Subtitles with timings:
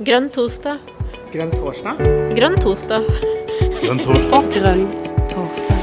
[0.00, 0.78] Grønn torsdag.
[1.28, 1.98] Grønn torsdag?
[2.32, 3.02] Grønn torsdag.
[3.82, 4.46] Grønn torsdag.
[4.54, 4.86] Grønn
[5.28, 5.82] torsdag.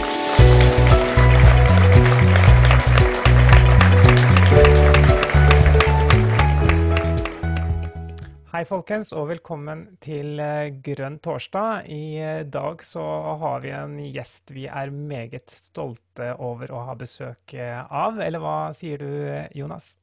[8.56, 11.86] Hei folkens, og velkommen til eh, Grønn torsdag.
[11.86, 13.06] I eh, dag så
[13.44, 18.18] har vi en gjest vi er meget stolte over å ha besøk eh, av.
[18.18, 19.14] Eller hva sier du,
[19.54, 20.00] Jonas?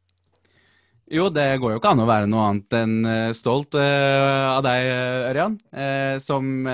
[1.13, 4.63] Jo, det går jo ikke an å være noe annet enn eh, stolt eh, av
[4.65, 4.87] deg,
[5.29, 5.59] Ørjan.
[5.77, 6.65] eh, som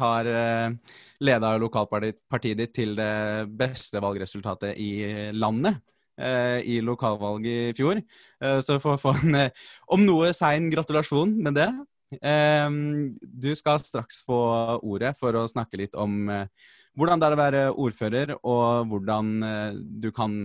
[0.00, 5.78] har uh, leda lokalpartiet ditt til det beste valgresultatet i landet
[6.20, 7.96] i lokalvalget i fjor.
[8.60, 9.38] Så få en
[9.94, 11.68] om noe sein gratulasjon med det.
[13.40, 14.40] Du skal straks få
[14.84, 19.32] ordet for å snakke litt om hvordan det er å være ordfører, og hvordan
[20.02, 20.42] du kan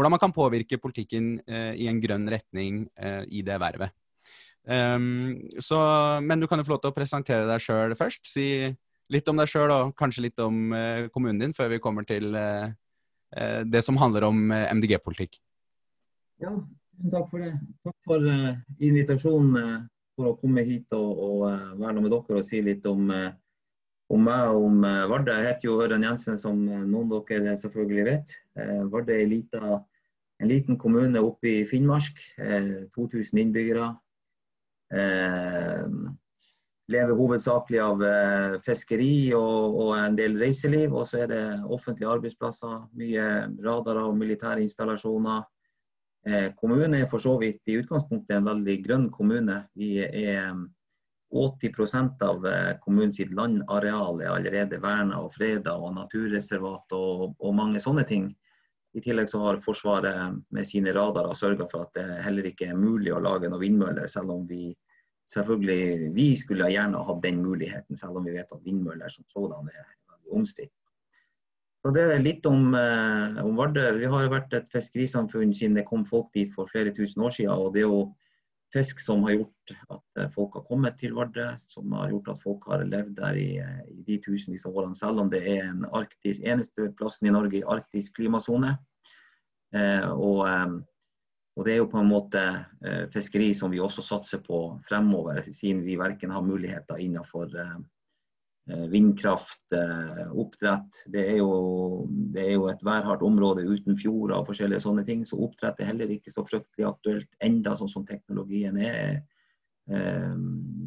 [0.00, 3.92] hvordan man kan påvirke politikken eh, i en grønn retning eh, i det vervet.
[4.64, 5.76] Um, så,
[6.24, 8.24] men du kan jo få lov til å presentere deg sjøl først.
[8.28, 8.46] Si
[9.12, 12.32] litt om deg sjøl, og kanskje litt om eh, kommunen din, før vi kommer til
[12.38, 12.70] eh,
[13.66, 15.36] det som handler om MDG-politikk.
[16.40, 16.54] Ja,
[17.12, 17.52] takk for det.
[17.84, 18.24] Takk for
[18.80, 19.84] invitasjonen
[20.16, 21.44] for å komme hit og, og
[21.78, 23.12] være med dere og si litt om,
[24.10, 24.80] om meg og om
[25.12, 25.36] Vardø.
[25.36, 28.34] Jeg heter jo Ørjan Jensen, som noen av dere selvfølgelig vet.
[28.90, 29.78] Vardø er ei liten,
[30.40, 32.18] en liten kommune oppe i Finnmark.
[32.38, 33.90] eh, 2000 innbyggere.
[34.94, 35.86] Eh,
[36.90, 40.94] lever hovedsakelig av eh, fiskeri og, og en del reiseliv.
[40.96, 43.28] Og så er det offentlige arbeidsplasser, mye
[43.62, 45.44] radarer og militære installasjoner.
[46.26, 49.62] Eh, kommunen er for så vidt i utgangspunktet en veldig grønn kommune.
[49.78, 50.52] Vi er
[51.30, 57.82] 80% av eh, kommunens landareal er allerede verna og freda, og naturreservat og, og, mange
[57.82, 58.32] sånne ting.
[58.94, 62.78] I tillegg så har Forsvaret med sine radarer sørga for at det heller ikke er
[62.78, 64.72] mulig å lage noen vindmøller, selv om vi
[65.30, 69.70] selvfølgelig vi skulle gjerne hatt den muligheten, selv om vi vet at vindmøller som sådan
[69.70, 69.84] er
[70.34, 70.74] omstridt.
[71.80, 73.86] Så Det er litt om, eh, om Vardø.
[73.96, 77.30] Vi har jo vært et fiskerisamfunn siden det kom folk dit for flere tusen år
[77.30, 77.50] siden.
[77.50, 78.14] og det jo
[78.72, 82.42] fisk som har gjort at eh, folk har kommet til Vardø, som har gjort at
[82.42, 85.66] folk har levd der i, eh, i de tusenvis av årene, selv om det er
[85.68, 88.76] en arktis, eneste plassen i Norge i arktisk klimasone.
[89.74, 90.76] Eh, og, eh,
[91.56, 92.42] og, det er jo på en måte
[92.84, 97.78] eh, fiskeri som vi også satser på fremover, siden vi verken har muligheter innenfor eh,
[98.90, 99.72] vindkraft,
[100.30, 101.02] oppdrett.
[101.06, 105.24] Det er, jo, det er, jo, et værhardt område uten fjorder og forskjellige sånne ting.
[105.26, 109.22] Så oppdrett er heller ikke så fryktelig aktuelt enda, sånn som teknologien er.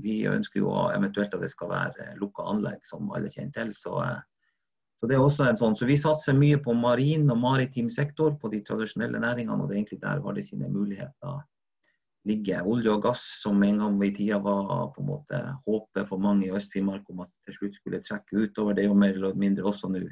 [0.04, 3.74] Vi ønsker jo eventuelt at det skal være lukka anlegg, som alle kjenner til.
[3.76, 5.76] Så, så, det er også en sånn.
[5.76, 9.60] Så vi satser mye på marin og maritim sektor, på de tradisjonelle næringene.
[9.60, 11.42] Og det er egentlig der var det sine muligheter
[12.28, 12.68] ligger.
[12.68, 16.48] Olje og gass, som en gang i tida var på en måte håpet for mange
[16.48, 18.76] i Øst-Finnmark om at til slutt skulle trekke utover.
[18.76, 20.04] Det er jo mer eller mindre også nå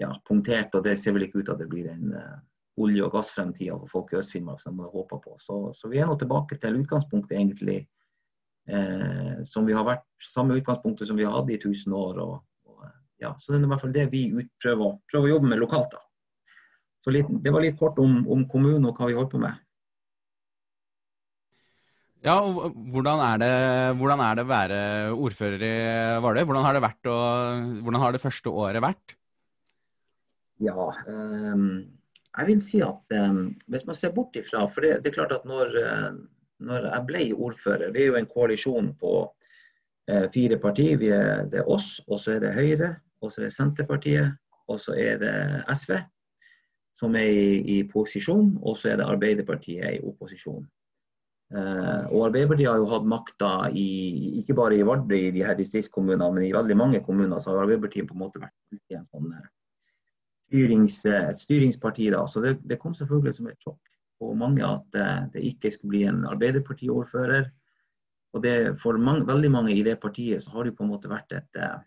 [0.00, 2.38] ja, punktert, og det ser vel ikke ut at det blir en uh,
[2.80, 5.36] olje- og gassfremtida for folk i Øst-Finnmark som de håper på.
[5.40, 7.82] Så, så, vi er nå tilbake til utgangspunktet, egentlig,
[8.68, 12.22] eh, som vi har vært, samme utgangspunktet som vi har hatt i 1000 år.
[12.24, 12.38] Og,
[12.70, 12.86] og,
[13.20, 14.22] ja, så det er i hvert fall det vi
[14.64, 15.92] prøver, prøver å jobbe med lokalt.
[15.92, 16.00] da.
[17.04, 19.60] Så litt, Det var litt kort om, om kommunen og hva vi holder på med.
[22.22, 23.54] Ja, hvordan er, det,
[23.98, 24.76] hvordan er det å være
[25.16, 25.72] ordfører i
[26.22, 26.44] Vardø?
[26.46, 27.16] Hvordan har det vært, å,
[27.82, 29.14] hvordan har det første året vært?
[30.62, 31.64] Ja, um,
[32.38, 35.34] jeg vil si at um, hvis man ser bort ifra For det, det er klart
[35.34, 35.74] at når,
[36.62, 41.02] når, jeg ble ordfører Vi er jo en koalisjon på uh, fire partier.
[41.02, 44.38] Er, det er oss, og så er det Høyre, og så er det Senterpartiet,
[44.70, 45.34] og så er det
[45.74, 45.96] SV
[47.02, 50.62] som er i, i posisjon, og så er det Arbeiderpartiet i opposisjon.
[51.52, 56.30] Uh, og Arbeiderpartiet har jo hatt makta ikke bare i Vardø i de her distriktskommunene,
[56.32, 59.34] men i veldig mange kommuner så har Arbeiderpartiet på en måte vært en sånn
[60.46, 62.08] styrings, et styringsparti.
[62.14, 63.92] da, så det, det, kom selvfølgelig som et sjokk
[64.22, 64.96] på mange at
[65.34, 67.50] det ikke skulle bli en Arbeiderparti-ordfører.
[68.32, 71.10] Og det, For mange, veldig mange i det partiet så har det på en måte
[71.12, 71.80] vært et uh,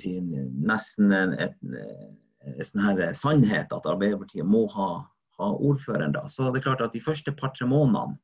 [0.00, 2.14] si, nesten en et, en,
[2.48, 5.04] en, en sannhet at Arbeiderpartiet må ha
[5.38, 6.14] ha ordføreren.
[6.14, 6.26] da.
[6.28, 8.18] Så det klart at De første par-tre månedene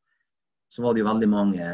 [0.70, 1.66] så var det jo veldig mange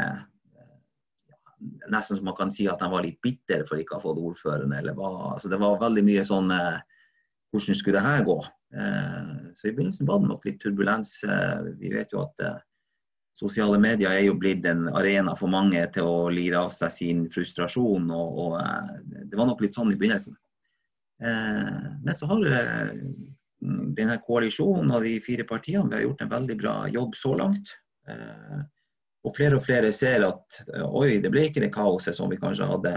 [1.89, 4.21] Nesten som man kan si at de var litt bitre for ikke å ha fått
[4.21, 4.75] ordføreren.
[4.77, 6.83] eller hva, altså Det var veldig mye sånn eh,
[7.51, 8.37] Hvordan skulle det her gå?
[8.77, 11.15] Eh, så i begynnelsen var det nok litt turbulens.
[11.25, 12.45] Eh, vi vet jo at
[13.37, 17.25] sosiale medier er jo blitt en arena for mange til å lire av seg sin
[17.33, 18.11] frustrasjon.
[18.13, 20.37] og, og Det var nok litt sånn i begynnelsen.
[21.21, 22.45] Men så har
[23.97, 27.75] denne koalisjonen og de fire partiene vi har gjort en veldig bra jobb så langt.
[28.09, 28.63] Eh,
[29.27, 32.69] og flere og flere ser at oi, det ble ikke det kaoset som vi kanskje
[32.71, 32.95] hadde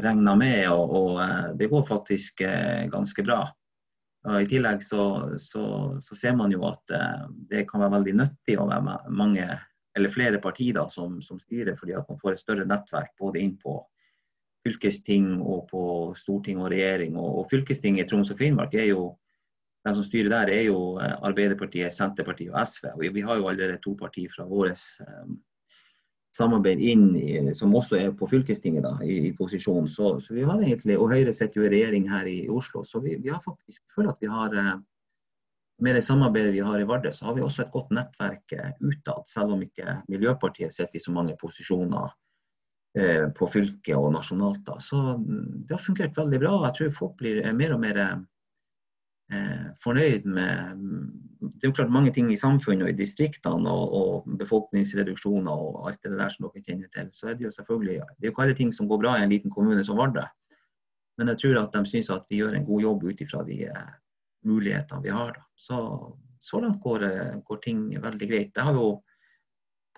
[0.00, 1.18] regna med, og, og,
[1.60, 2.42] det går faktisk
[2.90, 3.44] ganske bra.
[4.26, 5.04] Og I tillegg så,
[5.38, 5.62] så,
[6.02, 6.94] så, ser man jo at
[7.50, 9.46] det kan være veldig nyttig å være mange
[9.96, 13.56] eller flere partier som, som, styrer, fordi at man får et større nettverk både inn
[13.60, 13.78] på
[14.66, 15.82] fylkesting og på
[16.18, 17.16] storting og regjering.
[17.18, 19.10] Og, og fylkestinget i Troms og Finnmark er jo
[19.86, 22.90] de som styrer der, er jo eh, Arbeiderpartiet, Senterpartiet og SV.
[22.96, 25.38] Og vi har jo allerede to partier fra vårt um,
[26.36, 29.88] samarbeid inn i, som også er på fylkestinget da, i, i posisjon.
[29.88, 33.00] Så, så, vi har egentlig, Og Høyre sitter jo i regjering her i, Oslo, så
[33.00, 34.78] vi, vi, har faktisk føler at vi har uh,
[35.80, 38.52] med det samarbeidet vi har i Vardø, så har vi også et godt nettverk
[38.84, 39.24] utad.
[39.26, 42.10] Selv om ikke Miljøpartiet sitter i så mange posisjoner
[42.98, 44.60] eh, på fylket og nasjonalt.
[44.66, 44.76] Da.
[44.84, 46.52] Så mm, det har fungert veldig bra.
[46.66, 48.18] Jeg tror folk blir mer og mer eh,
[49.82, 50.80] fornøyd med
[51.40, 55.86] Det er jo klart mange ting i samfunnet og i distriktene og, og, befolkningsreduksjoner og
[55.88, 57.08] alt det der som dere kjenner til.
[57.14, 59.22] Så er det jo selvfølgelig Det er jo ikke alle ting som går bra i
[59.24, 60.24] en liten kommune som Vardø.
[61.18, 63.62] Men jeg tror at de syns at vi gjør en god jobb ut ifra de
[63.68, 63.92] eh,
[64.48, 65.32] mulighetene vi har.
[65.36, 65.46] Da.
[65.56, 65.78] Så,
[66.40, 67.06] så langt går,
[67.46, 68.52] går, ting veldig greit.
[68.56, 68.98] Jeg har jo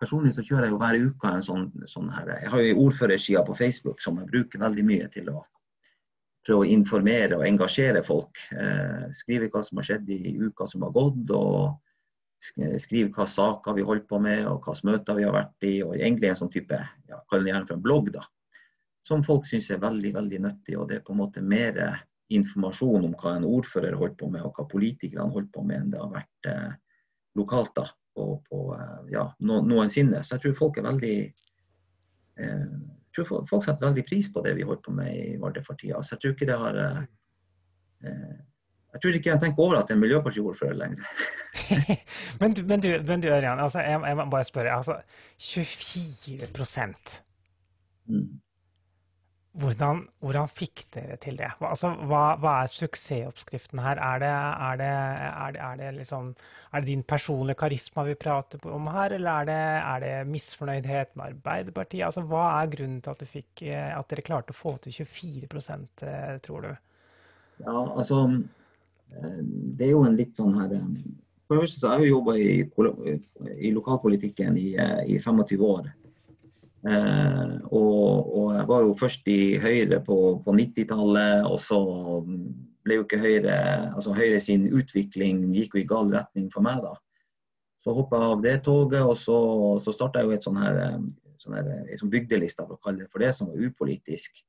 [0.02, 3.42] Personlig så kjører jeg jo hver uke en sånn, sånn her Jeg har jo ordførerside
[3.46, 5.44] på Facebook som jeg bruker veldig mye til å
[6.46, 8.40] prøve å informere og engasjere folk.
[8.56, 11.78] Eh, skrive hva som har skjedd i uka som har gått, og
[12.82, 15.74] skrive hva saker vi holder på med, og hvilke møter vi har vært i.
[15.86, 16.78] og Egentlig en sånn type,
[17.08, 18.24] ja, kall det gjerne for en blogg, da.
[19.02, 20.78] Som folk syns er veldig veldig nyttig.
[20.78, 21.78] og Det er på en måte mer
[22.32, 25.92] informasjon om hva en ordfører holdt på med, og hva politikerne holdt på med, enn
[25.92, 26.72] det har vært eh,
[27.38, 27.86] lokalt da,
[28.16, 30.22] på, på eh, ja, no, noensinne.
[30.22, 31.16] Så jeg tror folk er veldig
[32.42, 32.66] eh,
[33.16, 36.00] tror folk setter veldig pris på det vi holder på med i Vardø for tida.
[36.02, 37.04] Så jeg tror ikke det har eh,
[38.08, 38.40] eh
[38.92, 41.04] jeg tror ikke jeg tenker over at det er miljøpartiordfører lenger.
[42.40, 44.74] men, men, du, men du Ørjan, altså, jeg, jeg, må bare spørre.
[44.76, 44.98] Altså,
[45.40, 46.46] 24
[48.06, 48.26] mm.
[49.52, 51.50] Hvordan, hvordan, fikk dere til det?
[51.60, 53.98] Altså, hva, hva, er suksessoppskriften her?
[54.00, 56.30] Er det, er, det, er, det, det, liksom,
[56.72, 62.06] er det din personlige karisma vi prater om her, eller er det, misfornøydhet med Arbeiderpartiet?
[62.08, 65.52] Altså, hva er grunnen til at, fikk, eh, at, dere klarte å få til 24
[66.08, 66.72] eh, tror du?
[67.60, 70.72] Ja, altså eh, Det er jo en litt sånn her
[71.44, 72.62] For det første så har jeg jo jobba i,
[73.58, 74.70] i, lokalpolitikken i,
[75.12, 75.92] i 25 år.
[76.82, 81.78] Eh, og, og, jeg var jo først i Høyre på, på 90-tallet, og så
[82.82, 83.56] ble jo ikke Høyre
[83.92, 86.96] altså Høyre sin utvikling gikk jo i gal retning for meg da.
[87.82, 89.36] Så hoppa jeg av det toget, og så,
[89.82, 90.80] så starta jeg jo et sånn her,
[91.42, 94.42] sånn her sånn bygdelista, for å kalle det for det, som var upolitisk.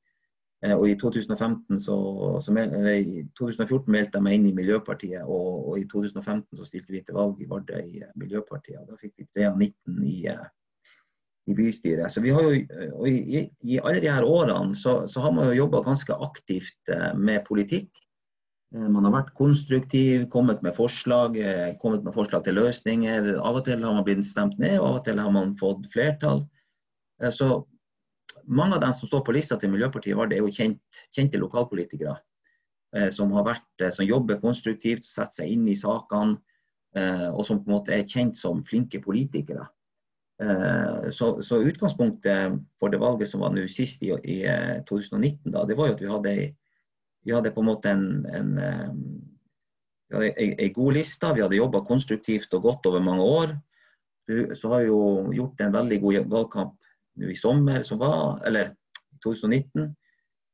[0.63, 1.95] Eh, og i 2015 så,
[2.41, 6.93] så i 2014 meldte jeg meg inn i Miljøpartiet, og, og, i 2015 så stilte
[6.95, 8.81] vi til valg i Vardø i Miljøpartiet.
[8.81, 10.19] og Da fikk vi 3 av 19 i,
[11.45, 12.11] i bystyret.
[12.11, 12.61] Så vi har jo,
[12.99, 16.91] og i, i alle de her årene så, så har man jo jobba ganske aktivt
[16.93, 17.91] eh, med politikk.
[18.75, 23.33] Eh, man har vært konstruktiv, kommet med forslag, eh, kommet med forslag til løsninger.
[23.41, 25.89] Av og til har man blitt stemt ned, og av og til har man fått
[25.93, 26.45] flertall.
[27.31, 27.49] Så
[28.47, 30.81] mange av dem som står på lista til Miljøpartiet Vard, er jo kjent,
[31.15, 32.17] kjente lokalpolitikere.
[33.13, 36.35] Som, vært, som jobber konstruktivt, setter seg inn i sakene,
[37.31, 39.63] og som på en måte er kjent som flinke politikere.
[40.43, 44.39] Eh, så, så, utgangspunktet for det valget som var nå sist i, i
[44.89, 46.33] 2019, eh, da, det var jo at vi hadde,
[47.23, 48.53] vi hadde på en måte en, en,
[50.11, 51.33] en, en god liste.
[51.37, 53.53] Vi hadde jobba konstruktivt og godt over mange år.
[54.55, 55.01] Så har vi jo
[55.35, 58.73] gjort en veldig god valgkamp nå i sommer, som var, eller
[59.23, 59.91] 2019.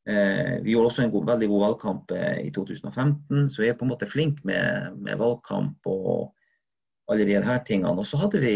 [0.09, 3.87] Eh, vi gjorde også en god, veldig god valgkamp i 2015, så vi er på
[3.87, 6.29] en måte flinke med, med valgkamp og
[7.09, 7.97] alle de her tingene.
[7.97, 8.55] Og så hadde vi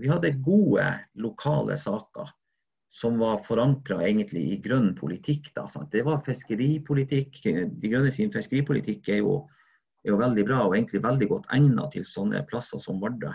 [0.00, 0.86] vi hadde gode
[1.22, 2.32] lokale saker
[2.94, 5.50] som var forankra i grønn politikk.
[5.54, 7.40] Da, det var fiskeripolitikk.
[7.42, 9.40] De Grønne sin fiskeripolitikk er jo,
[10.04, 13.32] er jo, veldig bra og egentlig veldig godt egnet til sånne plasser som Vardø.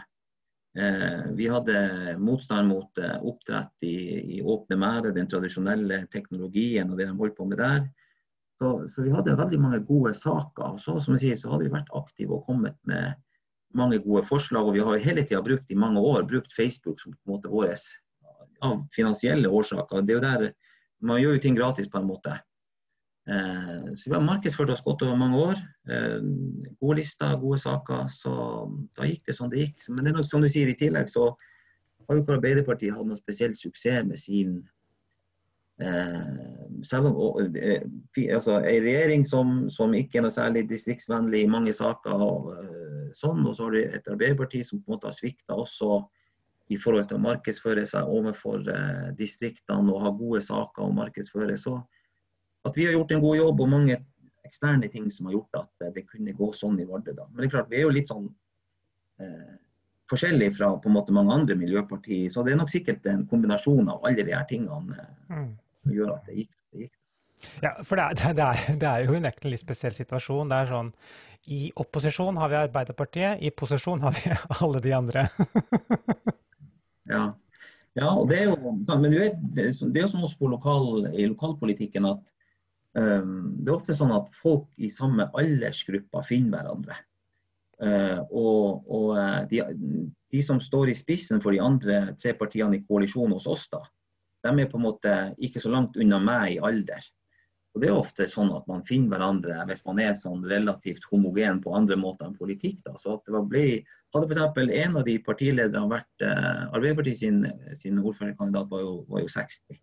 [0.80, 3.98] Eh, vi hadde motstand mot eh, oppdrett i,
[4.38, 7.88] i åpne merder, den tradisjonelle teknologien og det de holdt på med der.
[8.60, 10.78] Så, så, vi hadde veldig mange gode saker.
[10.80, 13.20] Så, som jeg sier, så hadde vi vært aktive og kommet med
[13.76, 14.68] mange gode forslag.
[14.68, 17.52] Og vi har hele tida brukt i mange år brukt Facebook som på en måte
[17.52, 17.76] vår
[18.66, 20.04] av finansielle årsaker.
[20.04, 20.54] Det er jo der,
[21.02, 22.34] Man gjør jo ting gratis på en måte.
[23.30, 25.62] Eh, så vi har markedsført oss godt over mange år.
[25.90, 26.18] Eh,
[26.82, 28.10] gode lister, gode saker.
[28.12, 28.34] Så
[28.98, 29.86] da gikk det som det gikk.
[29.88, 33.08] Men det er nok som du sier, i tillegg så har jo ikke Arbeiderpartiet hatt
[33.08, 34.58] noe spesiell suksess med sin
[35.80, 36.28] eh,
[36.84, 42.26] selv om altså, En regjering som, som, ikke er noe særlig distriktsvennlig i mange saker,
[42.26, 42.50] og,
[43.18, 46.00] sånn, og så har du et Arbeiderparti som på en måte har svikta også
[46.70, 51.56] i forhold til å markedsføre seg overfor eh, distriktene og ha gode saker å markedsføre.
[51.58, 51.80] Så
[52.68, 53.98] at vi har gjort en god jobb og mange
[54.46, 57.16] eksterne ting som har gjort at eh, det kunne gå sånn i Vardø.
[57.18, 57.26] da.
[57.32, 58.30] Men det er klart, vi er jo litt sånn
[59.24, 59.58] eh,
[60.10, 62.30] forskjellig fra på en måte mange andre miljøpartier.
[62.34, 65.52] Så det er nok sikkert en kombinasjon av alle de her tingene eh, Mm.
[65.84, 66.54] som gjør at det gikk.
[66.74, 66.96] Det gikk.
[67.64, 70.50] Ja, for det er, det er, det er jo unektelig en litt spesiell situasjon.
[70.50, 70.90] Det er sånn
[71.50, 74.30] I opposisjon har vi Arbeiderpartiet, i posisjon har vi
[74.62, 75.26] alle de andre.
[77.10, 77.24] Ja.
[77.98, 81.26] ja, og det er jo sånn, men det er jo sånn også på lokal, i
[81.26, 82.22] lokalpolitikken at
[82.94, 87.00] um, det er ofte sånn at folk i samme aldersgruppe finner hverandre.
[87.80, 89.60] Uh, og og eh, de,
[90.30, 93.82] de som står i spissen for de andre tre partiene i koalisjon hos oss, da,
[94.46, 97.02] de er på en måte ikke så langt unna meg i alder.
[97.76, 101.60] Og Det er ofte sånn at man finner hverandre hvis man er sånn relativt homogen
[101.62, 102.80] på andre måter enn politikk.
[102.88, 102.96] Da.
[102.98, 103.66] Så at det var ble,
[104.10, 104.72] Hadde f.eks.
[104.74, 107.44] en av de partilederne vært eh, Arbeiderpartiet sin,
[107.78, 109.78] sin ordførerkandidat var jo, var jo 60.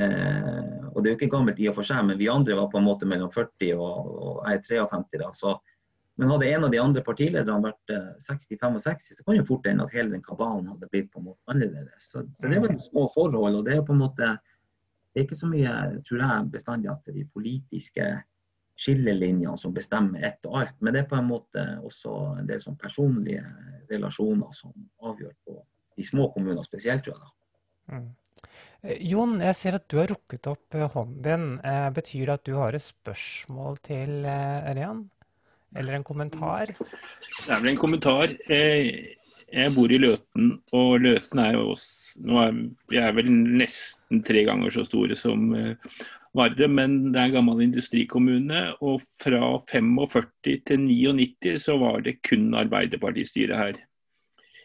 [0.00, 2.70] Eh, og Det er jo ikke gammelt i og for seg, men vi andre var
[2.72, 5.20] på en måte mellom 40 og, og jeg er 53.
[5.20, 5.58] da, så
[6.16, 9.82] men hadde en av de andre partilederne vært eh, 60-65, så kan jo fort hende
[9.82, 12.10] at hele den kabalen hadde blitt på en måte annerledes.
[12.12, 13.58] Så, så det var de små forhold.
[13.58, 14.28] og Det er på en måte,
[15.14, 15.74] det er ikke så mye,
[16.08, 18.06] tror jeg bestandig at det er de politiske
[18.74, 20.74] skillelinjene som bestemmer ett og alt.
[20.82, 23.44] Men det er på en måte også en del sånn personlige
[23.92, 24.74] relasjoner som
[25.06, 25.56] avgjør på
[25.94, 27.22] de små kommunene spesielt, tror jeg.
[27.22, 27.94] da.
[27.94, 28.08] Mm.
[28.82, 31.48] Eh, Jon, jeg ser at du har rukket opp eh, hånden din.
[31.62, 35.04] Eh, betyr det at du har et spørsmål til Ørjan?
[35.78, 36.74] Eller en kommentar?
[36.74, 38.34] Det er vel en kommentar.
[38.50, 39.14] Eh,
[39.52, 42.58] Jeg bor i Løten, og Løten er jo også nå er,
[42.90, 45.74] Vi er vel nesten tre ganger så store som eh,
[46.34, 48.62] Vardø, men det er en gammel industrikommune.
[48.82, 53.78] Og fra 45 til 99 så var det kun Arbeiderpartistyret her.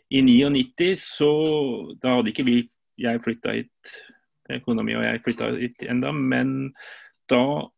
[0.10, 1.34] I 99 så
[2.02, 2.64] Da hadde ikke vi
[3.00, 3.92] Jeg flytta hit,
[4.66, 6.74] kona mi og jeg flytta hit enda, men
[7.32, 7.70] da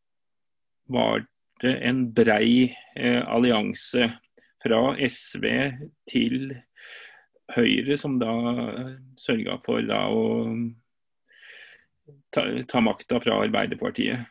[0.90, 1.22] var
[1.62, 4.08] det en brei eh, allianse
[4.64, 5.46] fra SV
[6.10, 6.56] til
[7.56, 8.32] Høyre, som da
[9.20, 10.24] sørga for da å
[12.32, 14.28] ta, ta makta fra Arbeiderpartiet.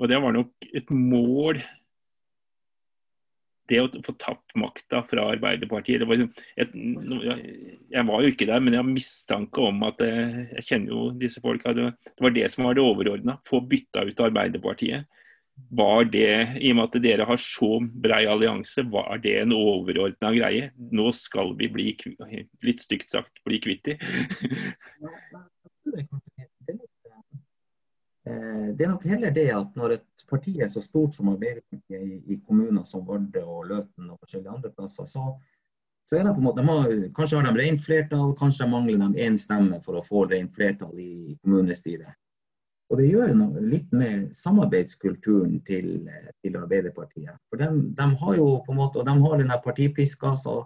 [0.00, 1.60] Og det var nok et mål
[3.70, 8.74] det å få tatt makta fra Arbeiderpartiet var et, Jeg var jo ikke der, men
[8.74, 10.10] jeg har mistanke om at det,
[10.58, 11.74] Jeg kjenner jo disse folka.
[11.76, 13.38] Det var det som var det overordna.
[13.46, 15.06] Få bytta ut Arbeiderpartiet.
[15.68, 20.32] Var det, I og med at dere har så brei allianse, var det en overordna
[20.34, 20.70] greie?
[20.90, 21.92] Nå skal vi bli,
[22.66, 23.98] litt stygt sagt, bli kvitt de.
[28.30, 32.18] Det er nok heller det at når et parti er så stort som Arbeiderpartiet i,
[32.34, 35.32] i kommuner som Vardø og Løten og forskjellige andre plasser, så,
[36.06, 39.24] så er det på en måte, kanskje har de rent flertall, kanskje de mangler de
[39.26, 42.19] én stemme for å få rent flertall i kommunestyret.
[42.90, 46.08] Og Det gjør noe litt med samarbeidskulturen til,
[46.42, 47.36] til Arbeiderpartiet.
[47.46, 50.64] For de, de, har jo på en måte, og de har den der partipiska, så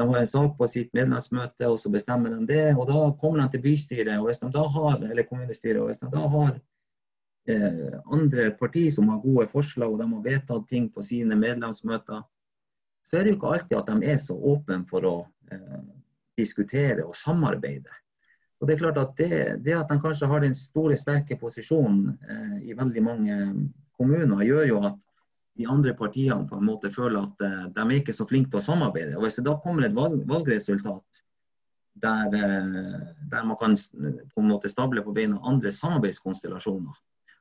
[0.00, 2.64] de har en sak på sitt medlemsmøte, og så bestemmer de det.
[2.74, 5.78] og Da kommer de til bystyret og hvis de da har, eller kommunestyret.
[5.78, 6.58] og hvis de da har
[7.54, 12.26] eh, andre partier som har gode forslag, og de har vedtatt ting på sine medlemsmøter,
[13.06, 15.16] så er det jo ikke alltid at de er så åpne for å
[15.52, 15.82] eh,
[16.40, 17.94] diskutere og samarbeide.
[18.60, 22.10] Og det er klart at det, det, at de kanskje har den store, sterke posisjonen
[22.28, 23.38] eh, i veldig mange
[23.96, 24.98] kommuner, gjør jo at
[25.60, 28.60] de andre partiene på en måte føler at eh, de er ikke så flinke til
[28.60, 29.16] å samarbeide.
[29.16, 31.22] Og Hvis det da kommer et valg, valgresultat
[32.04, 32.98] der, eh,
[33.32, 37.00] der, man kan på en måte stable på beina andre samarbeidskonstellasjoner,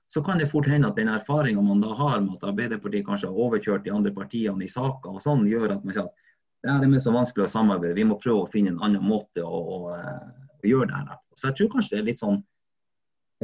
[0.10, 3.30] så kan det fort hende at den erfaringa man da har med at Arbeiderpartiet kanskje
[3.30, 6.26] har overkjørt de andre partiene i saker, og sånn, gjør at man sier at
[6.60, 9.60] det er så vanskelig å samarbeide, vi må prøve å finne en annen måte å,
[9.78, 9.92] å,
[10.64, 11.20] å gjøre det her.
[11.36, 12.40] Så jeg tror kanskje det er litt sånn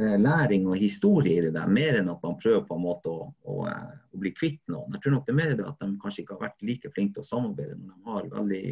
[0.00, 3.12] eh, læring og historie i det der, mer enn at man prøver på en måte
[3.12, 4.96] å, å, å bli kvitt noen.
[4.96, 7.16] Jeg tror nok det er mer det at de kanskje ikke har vært like flinke
[7.16, 8.62] til å samarbeide når de har veldig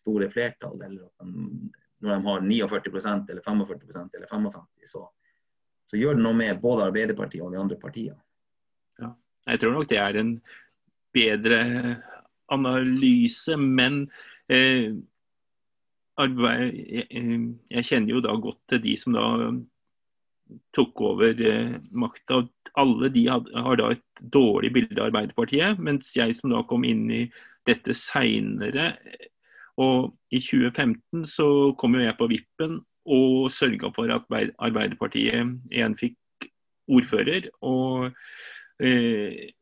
[0.00, 5.04] store flertall, eller at de, når de har 49% eller 45% eller 55 så,
[5.90, 8.20] så gjør det noe med både Arbeiderpartiet og de andre partiene.
[9.00, 9.12] Ja,
[9.50, 10.32] jeg tror nok det er en
[11.14, 11.60] bedre
[12.50, 14.04] analyse, men
[14.50, 14.96] eh,
[16.28, 19.26] jeg, kjenner jo da godt til de som da
[20.74, 22.42] tok over eh, makta.
[22.80, 27.06] Alle de har da et dårlig bilde av Arbeiderpartiet, mens jeg som da kom inn
[27.10, 27.24] i
[27.68, 28.94] dette seinere
[29.80, 31.46] og i 2015 så
[31.78, 34.26] kom jo jeg på vippen og sørga for at
[34.60, 36.48] Arbeiderpartiet igjen fikk
[36.90, 37.48] ordfører.
[37.64, 38.10] Og
[38.82, 39.54] eh,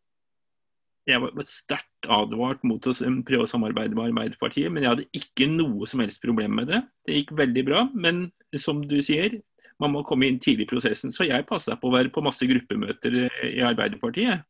[1.08, 2.94] jeg var sterkt advart mot å
[3.26, 6.82] prøve å samarbeide med Arbeiderpartiet, men jeg hadde ikke noe som helst problem med det.
[7.06, 9.38] Det gikk veldig bra, men som du sier,
[9.80, 11.14] man må komme inn tidlig i prosessen.
[11.14, 14.44] Så jeg passa på å være på masse gruppemøter i Arbeiderpartiet.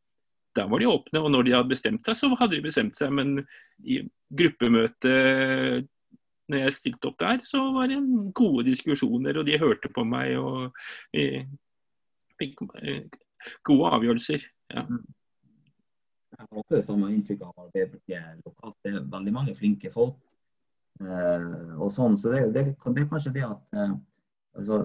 [0.57, 3.13] Der var de åpne, og når de hadde bestemt seg, så hadde de bestemt seg.
[3.13, 3.37] Men
[3.85, 4.01] i
[4.41, 5.87] gruppemøtet
[6.49, 7.99] når jeg stilte opp der, så var det
[8.33, 10.33] gode diskusjoner, og de hørte på meg.
[10.41, 10.73] og
[12.39, 13.05] fikk eh,
[13.67, 14.45] gode avgjørelser.
[14.73, 14.85] Ja.
[16.39, 18.75] Jeg har også det samme inntrykk av Arbeiderpartiet lokalt.
[18.85, 20.19] Det er veldig mange flinke folk.
[21.03, 23.95] Eh, og sånn, så det, det, det, er kanskje det at eh,
[24.55, 24.77] altså,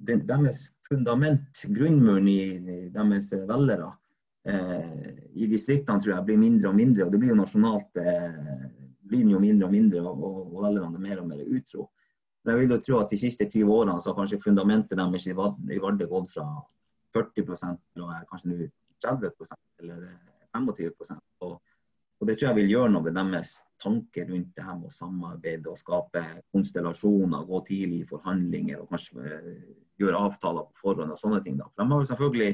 [0.00, 2.38] det, deres fundament, grunnmuren i,
[2.94, 3.90] deres velgere
[4.48, 7.04] eh, i distriktene, tror jeg blir mindre og mindre.
[7.04, 8.66] Og det blir jo nasjonalt eh,
[9.12, 11.90] blir jo mindre og mindre, og, og velgerne mer og mer utro.
[12.40, 15.28] Men jeg vil jo tro at De siste 20 årene så har kanskje fundamentet deres
[15.28, 16.48] i Vardø gått fra
[17.12, 18.70] 40 til kanskje nå
[19.04, 20.92] 30% eller 25
[21.46, 21.54] og,
[22.20, 24.92] og Det tror jeg vil gjøre noe med deres tanker rundt det her med å
[24.92, 29.64] samarbeide og skape konstellasjoner, gå tidlig i forhandlinger og kanskje eh,
[30.00, 31.56] gjøre avtaler på forhånd og sånne ting.
[31.60, 31.70] Da.
[31.70, 32.52] For de har jo selvfølgelig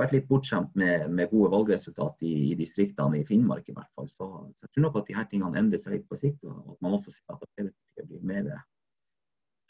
[0.00, 4.08] vært litt bortskjemt med, med gode valgresultat i, i, distriktene i Finnmark i hvert fall.
[4.10, 6.74] Så, så, jeg tror nok at de her tingene endrer seg litt på sikt, og
[6.74, 8.52] at man også ser at Arbeiderpartiet blir mer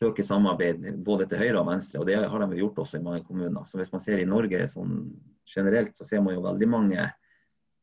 [0.01, 2.01] søker samarbeid både til høyre og venstre.
[2.01, 3.65] og Det har de gjort også i mange kommuner.
[3.65, 4.95] Så Hvis man ser i Norge sånn
[5.45, 7.09] generelt, så ser man jo veldig mange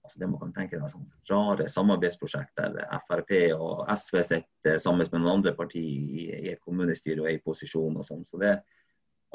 [0.07, 2.79] altså det man kan tenke deg, sånn rare samarbeidsprosjekter.
[3.09, 7.37] Frp og SV sitter sammen med noen andre partier i, i et kommunestyre og er
[7.37, 7.99] i posisjon.
[7.99, 8.23] og sånn.
[8.27, 8.55] Så det,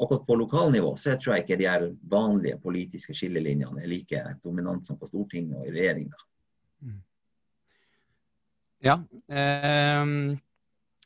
[0.01, 4.23] akkurat på lokalnivå så jeg tror jeg ikke de her vanlige politiske skillelinjene er like
[4.43, 6.23] dominante som på Stortinget og i regjeringa.
[6.83, 7.01] Mm.
[8.89, 8.97] Ja.
[9.29, 10.15] Eh,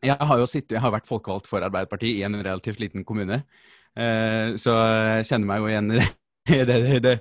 [0.07, 3.43] jeg har jo sittet, jeg har vært folkevalgt for Arbeiderpartiet i en relativt liten kommune.
[3.97, 6.07] Eh, så jeg kjenner meg jo igjen i det.
[6.67, 7.13] Det, det,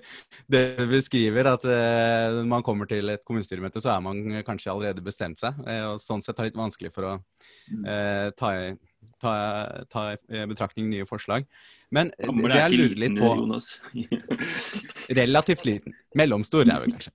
[0.46, 5.02] det beskriver at eh, når man kommer til et kommunestyremøte, så er man kanskje allerede
[5.04, 5.56] bestemt seg.
[5.66, 8.52] Eh, og Sånn sett er det litt vanskelig for å eh, ta,
[9.22, 9.32] ta,
[9.90, 11.48] ta i betraktning nye forslag.
[11.94, 13.32] Men Gammel det jeg lurer litt på.
[15.20, 15.98] Relativt liten.
[16.18, 17.12] Mellomstor er vel kanskje.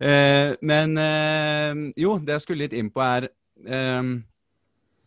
[0.00, 3.30] Eh, men eh, jo, det jeg skulle litt inn på, er
[3.68, 4.16] eh,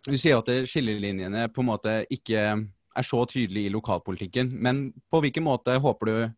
[0.06, 2.48] Du sier at skillelinjene på en måte ikke
[2.94, 4.52] er så tydelige i lokalpolitikken.
[4.62, 6.32] Men på hvilken måte håper du eh,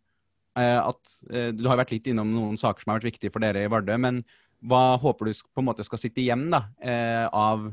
[0.64, 3.66] at eh, Du har vært litt innom noen saker som har vært viktige for dere
[3.66, 3.98] i Vardø.
[4.00, 4.24] Men
[4.66, 7.72] hva håper du på en måte skal sitte igjen da, eh, av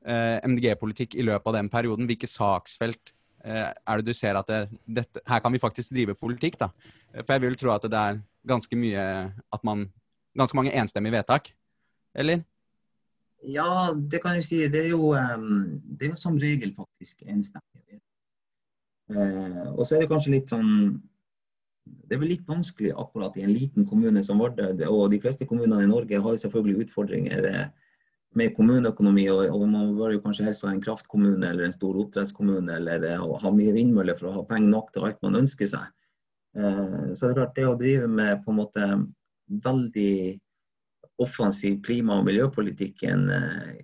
[0.00, 2.06] MDG-politikk i løpet av den perioden?
[2.08, 3.12] Hvilke saksfelt
[3.44, 6.68] Eh, er det du ser at det, dette, her kan vi faktisk drive politikk, da?
[7.22, 9.06] For jeg vil tro at det er ganske mye
[9.52, 9.88] at man
[10.38, 11.48] Ganske mange enstemmige vedtak,
[12.14, 12.44] eller?
[13.42, 14.58] Ja, det kan jeg si.
[14.70, 18.04] Det er jo, det er jo som regel faktisk enstemmige vedtak.
[19.10, 20.70] Eh, og så er det kanskje litt sånn
[22.08, 24.72] Det er vel litt vanskelig akkurat i en liten kommune som Vardø.
[24.88, 27.62] Og de fleste kommunene i Norge har selvfølgelig utfordringer eh,
[28.38, 31.98] med kommuneøkonomi, og, og, man bør jo kanskje helst være en kraftkommune eller en stor
[32.02, 35.70] oppdrettskommune eller eh, ha mye vindmøller for å ha penger nok til alt man ønsker
[35.70, 35.88] seg.
[36.58, 38.90] Eh, så det er klart det å drive med på en måte
[39.66, 40.14] veldig
[41.20, 43.26] offensiv klima- og miljøpolitikk i en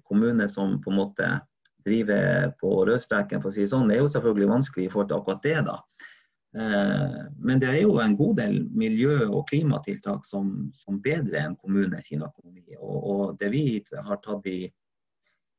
[0.08, 1.26] kommune som på en måte
[1.86, 5.10] driver på rødstreken, for å si det sånn, det er jo selvfølgelig vanskelig i forhold
[5.10, 5.56] til akkurat det.
[5.68, 5.76] da.
[6.56, 11.56] Eh, men det er jo en god del miljø- og klimatiltak som, som bedrer en
[11.60, 12.64] kommune sin økonomi.
[12.78, 13.64] Og, og, det vi
[14.08, 14.62] har tatt i,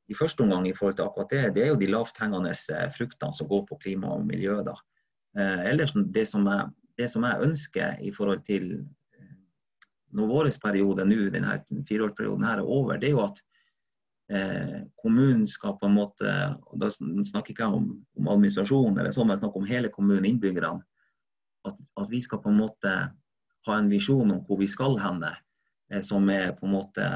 [0.10, 3.38] i første omgang i forhold til akkurat det, det er jo de lavthengende eh, fruktene
[3.38, 4.64] som går på klima og miljø.
[4.66, 4.74] da.
[5.38, 8.72] Eh, ellers det som, jeg, det som jeg ønsker i forhold til
[10.18, 13.42] når vår periode nå, denne fireårsperioden her er over, det er jo at
[14.34, 16.34] eh, kommunen skal på en måte
[16.68, 19.92] og Da snakker ikke jeg om, om administrasjon, eller sånn, men jeg snakker om hele
[19.94, 20.84] kommunen, innbyggerne.
[21.68, 22.94] At, at, vi skal på en måte
[23.68, 25.34] ha en visjon om hvor vi skal hende,
[25.92, 27.08] eh, som er på en måte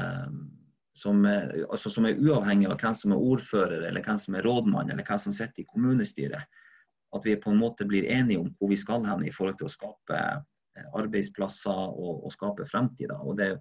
[0.92, 4.44] som er, altså som er, uavhengig av hvem som er ordfører, eller hvem som er
[4.44, 6.58] rådmann, eller hvem som sitter i kommunestyret.
[7.16, 9.68] At vi på en måte blir enige om hvor vi skal hen i forhold til
[9.68, 13.12] å skape eh, arbeidsplasser og, og skape fremtid.
[13.20, 13.54] Og det,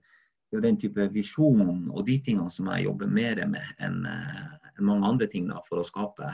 [0.51, 4.49] det er den type visjon og de tingene som jeg jobber mer med enn eh,
[4.77, 6.27] en mange andre ting da, for å skape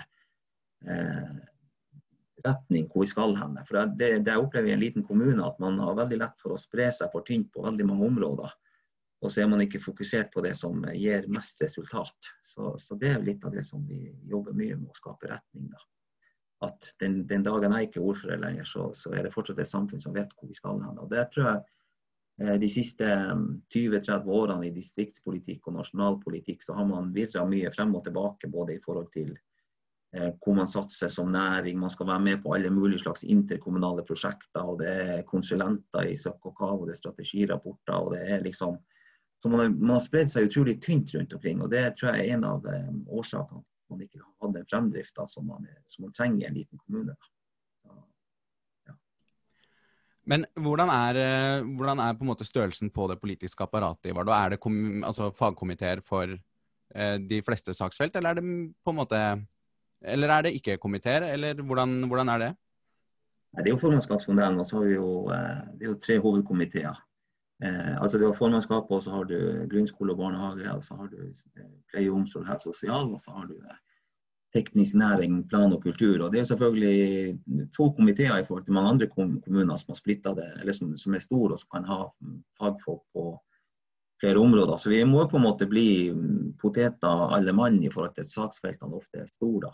[0.88, 1.36] eh,
[2.45, 3.58] retning hvor vi skal hen.
[3.67, 6.56] For det, det, jeg opplever i en liten kommune, at man har veldig lett for
[6.56, 8.56] å spre seg for tynt på veldig mange områder.
[9.25, 12.32] Og så er man ikke fokusert på det som gir mest resultat.
[12.45, 15.71] Så, så det er litt av det som vi jobber mye med å skape retning.
[15.73, 15.82] da.
[16.67, 19.69] At den, den dagen jeg ikke er ordfører lenger, så, så, er det fortsatt et
[19.69, 21.01] samfunn som vet hvor vi skal hen.
[21.01, 21.65] Og det tror jeg
[22.38, 23.06] de siste
[23.73, 28.50] 20-30 mm, årene i distriktspolitikk og nasjonalpolitikk så har man virra mye frem og tilbake
[28.54, 29.32] både i forhold til
[30.13, 31.80] eh, hvor man satser som næring.
[31.82, 34.62] Man skal være med på alle mulige slags interkommunale prosjekter.
[34.62, 37.97] og Det er konsulenter i søk og kav, og det er strategirapporter.
[37.97, 38.78] og det er liksom
[39.39, 41.62] så man har, man har spredd seg utrolig tynt rundt omkring.
[41.62, 45.28] og Det tror jeg er en av eh, årsakene man ikke har hatt den fremdrifta
[45.28, 45.50] som,
[45.88, 47.15] som, man trenger i en liten kommune.
[47.17, 47.37] ja.
[50.28, 54.16] Men hvordan er, eh, hvordan er, på en måte størrelsen på det politiske apparatet i
[54.16, 54.34] Vardø?
[54.36, 54.60] Er det
[55.08, 59.22] altså fagkomiteer for eh, de fleste saksfelt, eller er det på en måte
[60.02, 62.52] eller er det ikke komiteer, eller hvordan, hvordan, er det?
[63.58, 67.04] Det er jo formannskapsmodellen, og så har vi jo, eh, det er jo tre hovedkomiteer.
[67.63, 71.08] Eh, altså Du har formannskapet, og så har du grunnskole og barnehage, og så har
[71.08, 71.18] du
[71.92, 73.80] pleie, omsorg, helse og sosial, og så har du eh,
[74.58, 76.26] teknisk næring, plan og kultur.
[76.26, 80.34] Og Det er selvfølgelig få komiteer i forhold til mange andre kommuner som har splitta
[80.38, 82.00] det, eller som, som, er store og som kan ha
[82.60, 83.28] fagfolk på
[84.22, 84.78] flere områder.
[84.78, 85.89] Så vi må på en måte bli
[86.62, 89.72] poteter alle mann i forhold til at saksfeltene ofte er store.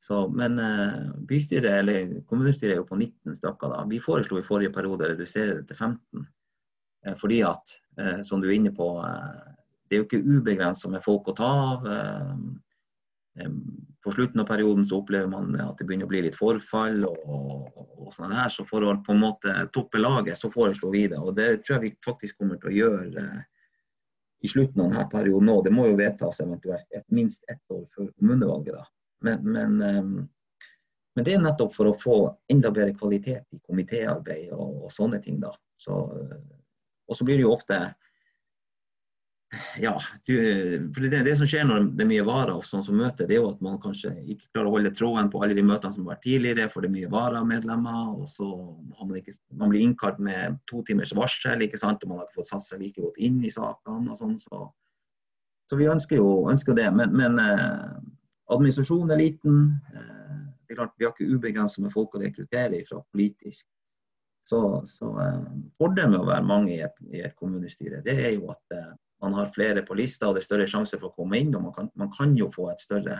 [0.00, 3.68] Så, men eh, bystyret, eller kommunestyret er jo på 19 stykker.
[3.68, 3.84] da.
[3.88, 6.24] Vi foreslo i forrige periode å redusere det til 15.
[7.04, 8.88] Eh, fordi at, eh, som du er inne på,
[9.84, 11.88] det er jo ikke ubegrensa med folk å ta av.
[14.04, 17.04] På slutten av perioden så opplever man at det begynner å bli litt forfall.
[17.04, 21.06] og, og, sånn her, Så for å på en måte toppe laget, så foreslår vi
[21.12, 21.20] det.
[21.20, 23.26] Og det tror jeg vi faktisk kommer til å gjøre
[24.40, 25.60] i slutten av denne perioden nå.
[25.62, 28.74] Det må jo vedtas eventuelt et, minst ett år før kommunevalget.
[28.74, 28.84] da.
[29.20, 29.76] Men, men,
[31.14, 32.16] men, det er nettopp for å få
[32.50, 35.38] enda bedre kvalitet i komitéarbeid og, og sånne ting.
[35.44, 35.52] da.
[35.76, 36.00] Så
[37.10, 37.76] og så blir det jo ofte
[39.78, 40.34] ja, du,
[40.94, 43.34] for det, det, som skjer når det er mye varer og sånn som møter, det
[43.34, 46.04] er jo at man kanskje ikke klarer å holde tråden på alle de møtene som
[46.04, 48.12] har vært tidligere, for det er mye varamedlemmer.
[48.14, 52.20] Og så man ikke Man blir innkalt med to timers varsel, ikke sant, og man
[52.20, 54.38] har ikke fått satt seg like godt inn i sakene og sånn.
[54.38, 54.62] Så,
[55.66, 56.86] så, vi ønsker jo ønsker det.
[56.94, 57.98] Men, men eh,
[58.54, 59.60] administrasjonen er liten.
[59.90, 63.66] Eh, det er klart Vi har ikke ubegrenset med folk å rekruttere fra politisk
[64.50, 65.42] så, så eh,
[65.78, 68.90] Fordelen med å være mange i et, i et, kommunestyre, det er jo at eh,
[69.22, 71.54] man har flere på lista, og det er større sjanse for å komme inn.
[71.54, 73.18] og Man kan, man kan jo få et større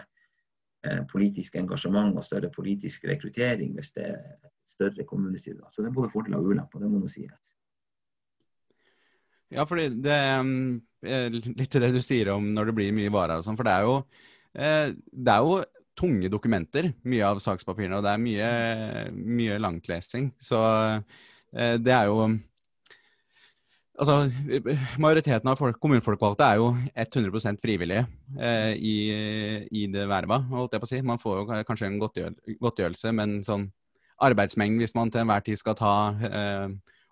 [0.87, 5.69] eh, politisk engasjement og større politisk rekruttering hvis det er større kommunestyre.
[5.71, 7.27] Så det er både fordeler og ulemper, det må man si.
[9.51, 13.41] Ja, fordi det er litt til det du sier om når det blir mye varer
[13.41, 13.59] og sånn.
[13.59, 13.97] For det er jo,
[14.55, 15.61] eh, det er jo
[16.01, 18.53] tunge dokumenter, mye av sakspapirene, og det er mye,
[19.13, 20.31] mye langtlesing.
[20.41, 20.61] Så
[21.53, 22.31] eh, det er jo
[23.99, 24.31] Altså,
[25.03, 28.07] majoriteten av folk, kommunefolkvalgte er jo 100 frivillige
[28.39, 28.95] eh, i,
[29.67, 31.01] i, det verva, holdt jeg på å si.
[31.05, 33.67] Man får jo kanskje en godtgjørelse, men sånn
[34.21, 35.95] arbeidsmengden hvis man til enhver tid skal ta
[36.29, 36.69] eh,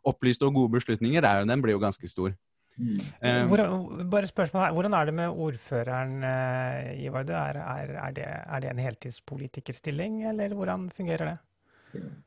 [0.08, 2.32] opplyste og gode beslutninger, er, den blir jo ganske stor.
[2.78, 3.48] Mm.
[3.50, 4.72] Hvordan, bare spørsmål her.
[4.76, 7.34] Hvordan er det med ordføreren uh, i Vardø?
[7.34, 11.38] Er, er, er, det, er, det, en heltidspolitikerstilling, eller hvordan fungerer det?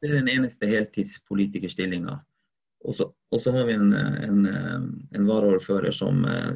[0.02, 2.18] Det er den eneste heltidspolitikerstillinga.
[2.88, 4.46] Og så har vi en, en,
[5.16, 6.56] en varaordfører som, eh,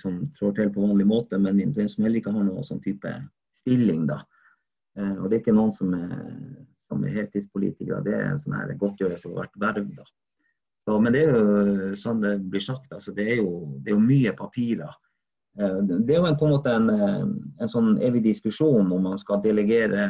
[0.00, 3.12] som trår til på vanlig måte, men som heller ikke har noen sånn type
[3.54, 4.06] stilling.
[4.10, 4.22] da.
[4.98, 6.16] Og det er ikke noen som er,
[6.88, 8.02] som er heltidspolitikere.
[8.02, 9.92] Det er en sånn her godtgjørelse for hvert verv.
[9.98, 10.06] da.
[10.88, 13.50] Så, men det er jo sånn det blir sagt, altså, det, er jo,
[13.82, 14.94] det, er jo, mye papirer.
[15.60, 17.26] Eh, det er jo på en måte en, eh,
[17.60, 20.08] en sånn evig diskusjon om man skal delegere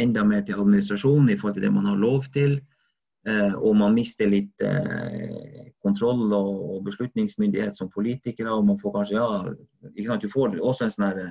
[0.00, 2.56] enda mer til administrasjonen i forhold til det man har lov til.
[3.26, 4.62] Eh, og man mister litt
[5.82, 8.52] kontroll og beslutningsmyndighet som politikere.
[8.54, 11.22] Og man får kanskje, ja, ikke sant, du får også en sånn her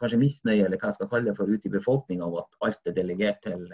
[0.00, 2.88] kanskje misnøye eller hva jeg skal kalle det for ute i befolkninga av at alt
[2.88, 3.66] er delegert til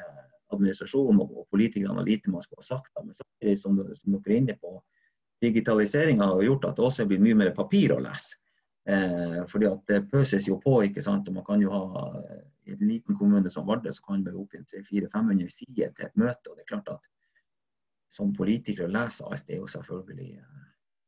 [0.52, 2.92] administrasjonen og politikerne og lite man skulle ha sagt.
[2.98, 4.74] Men samtidig som, som dere er inne på,
[5.44, 8.38] digitaliseringa har gjort at det også blir mye mer papir å lese.
[8.88, 10.80] Eh, fordi at det pøses jo på.
[10.86, 12.04] ikke sant, og man kan jo ha
[12.68, 16.18] I en liten kommune som Vardø så kan det være opptil 300-500 sider til et
[16.20, 16.50] møte.
[16.50, 17.08] og det er klart at
[18.12, 20.30] Som politiker å lese alt det er jo selvfølgelig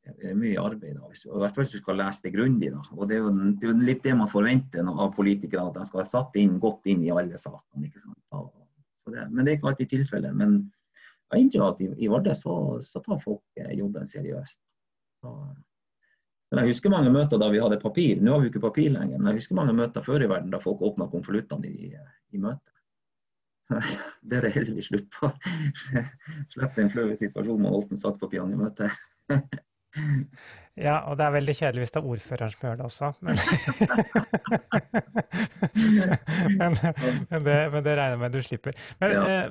[0.05, 0.96] det eh, er mye arbeid.
[0.96, 2.73] da, I hvert fall hvis du skal lese det grundig.
[2.73, 5.77] da, og Det er jo, det er jo litt det man forventer av politikere, at
[5.77, 7.87] de skal være satt inn, godt inn i alle sakene.
[7.87, 8.53] ikke sant, og,
[9.11, 9.27] det.
[9.31, 10.37] Men det er ikke alltid tilfellet.
[10.37, 10.61] Men
[11.31, 14.61] jeg inntrykk av at i, i Vardø så, så, tar folk eh, jobben seriøst.
[15.20, 15.35] Så,
[16.50, 18.18] men jeg husker mange møter da vi hadde papir.
[18.18, 20.58] Nå har vi ikke papir lenger, men jeg husker mange møter før i verden da
[20.62, 21.92] folk åpna konvoluttene i,
[22.34, 22.74] i møtet.
[24.26, 25.30] Det er det heldigvis slutt på.
[26.54, 28.98] Slipp den flaue situasjonen med å satt papirene i møtet.
[30.81, 33.09] Ja, og det er veldig kjedelig hvis det er ordføreren som gjør det også.
[33.26, 33.35] Men,
[36.61, 36.70] men,
[37.29, 38.72] men, det, men det, regner jeg med du slipper.
[39.03, 39.09] Men.
[39.18, 39.46] Eh,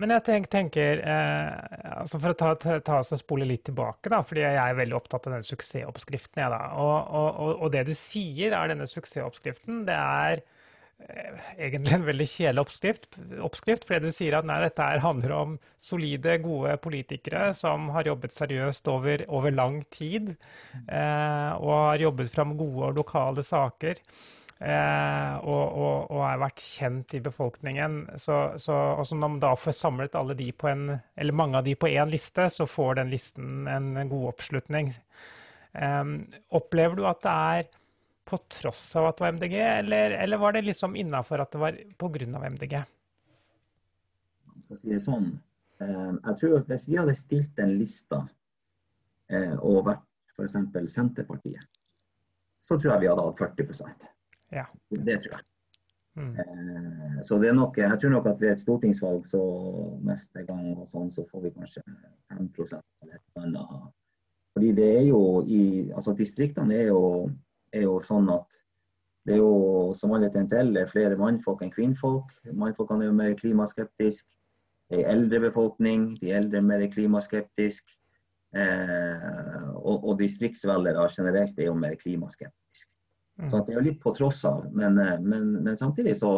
[0.00, 1.50] men jeg tenker, tenker eh,
[1.98, 4.80] altså For å ta, ta, ta oss og spole litt tilbake, da, fordi jeg er
[4.80, 6.38] veldig opptatt av denne suksessoppskriften.
[6.46, 10.34] Ja, og, og, og, det du sier er denne suksessoppskriften, det er
[10.98, 13.08] egentlig en veldig kjedelig oppskrift,
[13.44, 18.34] oppskrift, fordi du sier at nei, dette handler om solide, gode politikere som har jobbet
[18.34, 20.34] seriøst over, over lang tid,
[20.86, 24.02] eh, og har jobbet fram gode og lokale saker.
[24.56, 27.98] Eh, og, og, og har vært kjent i befolkningen.
[28.16, 31.66] Så, så, og som man da får samlet alle de på en, eller mange av
[31.66, 34.94] de på én liste, så får den listen en god oppslutning.
[35.76, 36.14] Eh,
[36.56, 37.68] opplever du at det er
[38.26, 41.62] på tross av at det var MDG, eller, eller var det liksom innafor at det
[41.62, 42.40] var pga.
[42.50, 42.80] MDG?
[44.66, 45.28] For å si det sånn,
[45.84, 48.24] eh, jeg tror at Hvis vi hadde stilt en lista
[49.30, 50.58] eh, og vært f.eks.
[50.92, 51.68] Senterpartiet,
[52.60, 54.08] så tror jeg vi hadde hatt 40%
[54.54, 54.66] ja.
[54.88, 55.46] Det tror jeg.
[56.16, 56.32] Mm.
[56.40, 59.42] Eh, så det er nok, jeg tror nok at ved et stortingsvalg så
[60.06, 61.82] neste gang og sånn, så får vi kanskje
[62.32, 63.94] 5% eller et eller annet.
[64.56, 65.62] Fordi det er jo i,
[65.92, 67.02] altså Distriktene er jo
[67.76, 68.62] er jo sånn at
[69.26, 72.30] det er jo som alle TNTL er flere mannfolk enn kvinnfolk.
[72.54, 74.36] Mannfolkene er jo mer klimaskeptiske.
[74.86, 77.96] Det er eldre befolkning, de eldre er mer klimaskeptiske.
[78.56, 82.92] Eh, og, og distriktsvelgere generelt er jo mer klimaskeptiske.
[83.42, 83.50] Mm.
[83.50, 84.62] Så det er jo litt på tross av.
[84.70, 86.32] Men, eh, men, men samtidig så,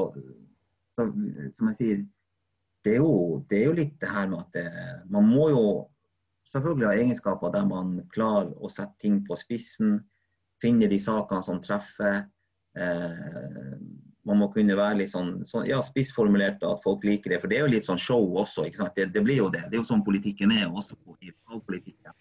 [0.97, 1.07] så,
[1.59, 2.01] som jeg sier,
[2.87, 4.67] det er, jo, det er jo litt det her med at det,
[5.13, 5.65] man må jo
[6.49, 9.99] selvfølgelig ha egenskaper der man klarer å sette ting på spissen
[10.63, 12.25] finne de sakene som treffer.
[12.79, 13.75] Eh,
[14.29, 17.41] man må kunne være litt sånn, sånn ja, spissformulert at folk liker det.
[17.43, 18.67] For det er jo litt sånn show også.
[18.69, 18.99] ikke sant?
[18.99, 19.65] Det, det blir jo det.
[19.69, 22.15] Det er jo sånn politikken er også i fagpolitikken.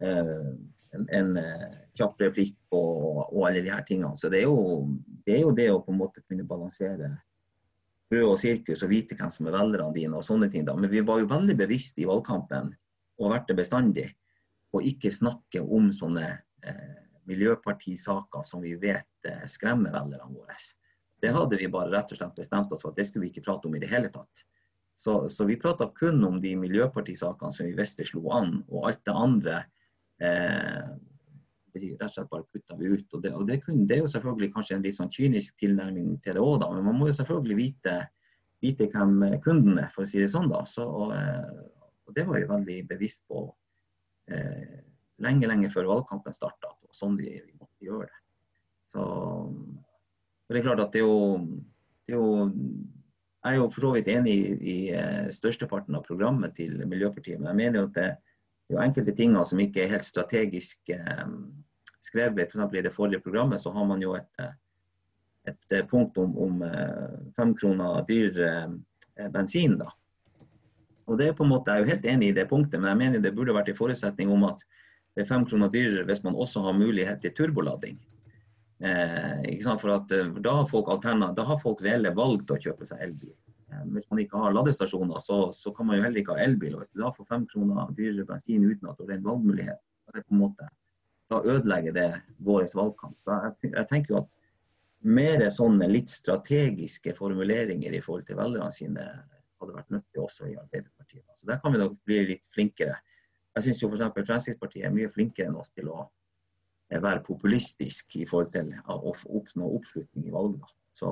[0.00, 0.48] Eh,
[0.96, 4.16] en, en uh, kjapp replikk og, og, alle de her tingene.
[4.16, 4.86] Så det er, jo,
[5.26, 7.12] det er, jo, det å på en måte kunne balansere
[8.10, 10.66] brød og sirkus og vite hvem som er velgerne dine og sånne ting.
[10.66, 10.76] da.
[10.78, 12.70] Men vi var jo veldig bevisste i valgkampen,
[13.18, 14.06] og har vært det bestandig,
[14.74, 16.26] å ikke snakke om sånne
[16.66, 20.58] eh, miljøpartisaker som vi vet eh, skremmer velgerne våre.
[21.22, 23.46] Det hadde vi bare rett og slett bestemt oss for at det skulle vi ikke
[23.48, 24.44] prate om i det hele tatt.
[24.96, 29.02] Så, så vi prata kun om de miljøpartisakene som vi visste slo an, og alt
[29.04, 29.58] det andre
[30.24, 30.94] eh,
[31.76, 33.06] rett og slett bare kutta vi ut.
[33.12, 36.16] Og, det, og det, kunne, det, er jo selvfølgelig kanskje en litt sånn kynisk tilnærming
[36.24, 37.96] til det òg, men man må jo selvfølgelig vite,
[38.64, 40.48] vite, hvem kunden er, for å si det sånn.
[40.52, 40.64] da.
[40.68, 43.48] Så, og, eh, og det var jeg veldig bevisst på.
[44.32, 44.80] Eh,
[45.22, 46.72] lenge, lenge før valgkampen starta.
[46.96, 48.20] Sånn vi, vi, måtte gjøre det.
[48.92, 49.02] Så
[50.48, 51.40] det er klart at det er jo,
[52.06, 52.30] det er jo
[53.46, 57.38] Jeg er jo for så vidt enig i, i eh, størsteparten av programmet til Miljøpartiet,
[57.38, 58.06] men jeg mener jo at det,
[58.66, 61.28] det er enkelte ting som ikke er helt strategisk eh,
[62.02, 62.50] skrevet.
[62.52, 64.56] For I det forrige programmet så har man jo et, eh,
[65.52, 66.64] et eh, punkt om, om
[67.36, 69.78] fem kroner dyr eh, bensin.
[69.78, 69.92] da.
[71.06, 72.88] Og det er på en måte, Jeg er jo helt enig i det punktet, men
[72.88, 74.62] jeg mener det burde vært en forutsetning om at
[75.16, 77.96] det er fem kroner dyrere hvis man også har mulighet til turbolading.
[78.84, 82.88] Eh, for at, eh, da, har folk da har folk reelle valg til å kjøpe
[82.88, 83.32] seg elbil.
[83.72, 86.74] Eh, hvis man ikke har ladestasjoner, så, så, kan man jo heller ikke ha elbil.
[86.76, 89.82] og Hvis du da får fem kroner dyrere bensin uten at du har en valgmulighet,
[90.30, 90.68] måte,
[91.28, 92.10] da ødelegger det
[92.46, 93.16] vår valgkamp.
[93.26, 94.28] Jeg, jeg, tenker jo at
[95.16, 99.02] mer sånne litt strategiske formuleringer i forhold til velgerne sine
[99.56, 101.26] hadde vært nyttig også i Arbeiderpartiet.
[101.34, 103.00] Så Der kan vi nok bli litt flinkere.
[103.56, 104.06] Jeg syns f.eks.
[104.28, 109.14] Fremskrittspartiet er mye flinkere enn oss til å eh, være populistisk i forhold til å
[109.40, 110.58] oppnå oppslutning i valg.
[110.96, 111.08] Så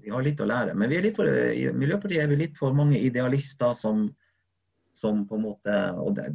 [0.00, 0.74] vi har litt å lære.
[0.76, 4.06] Men for, i Miljøpartiet er vi litt for mange idealister som,
[4.96, 6.30] som på en måte og det,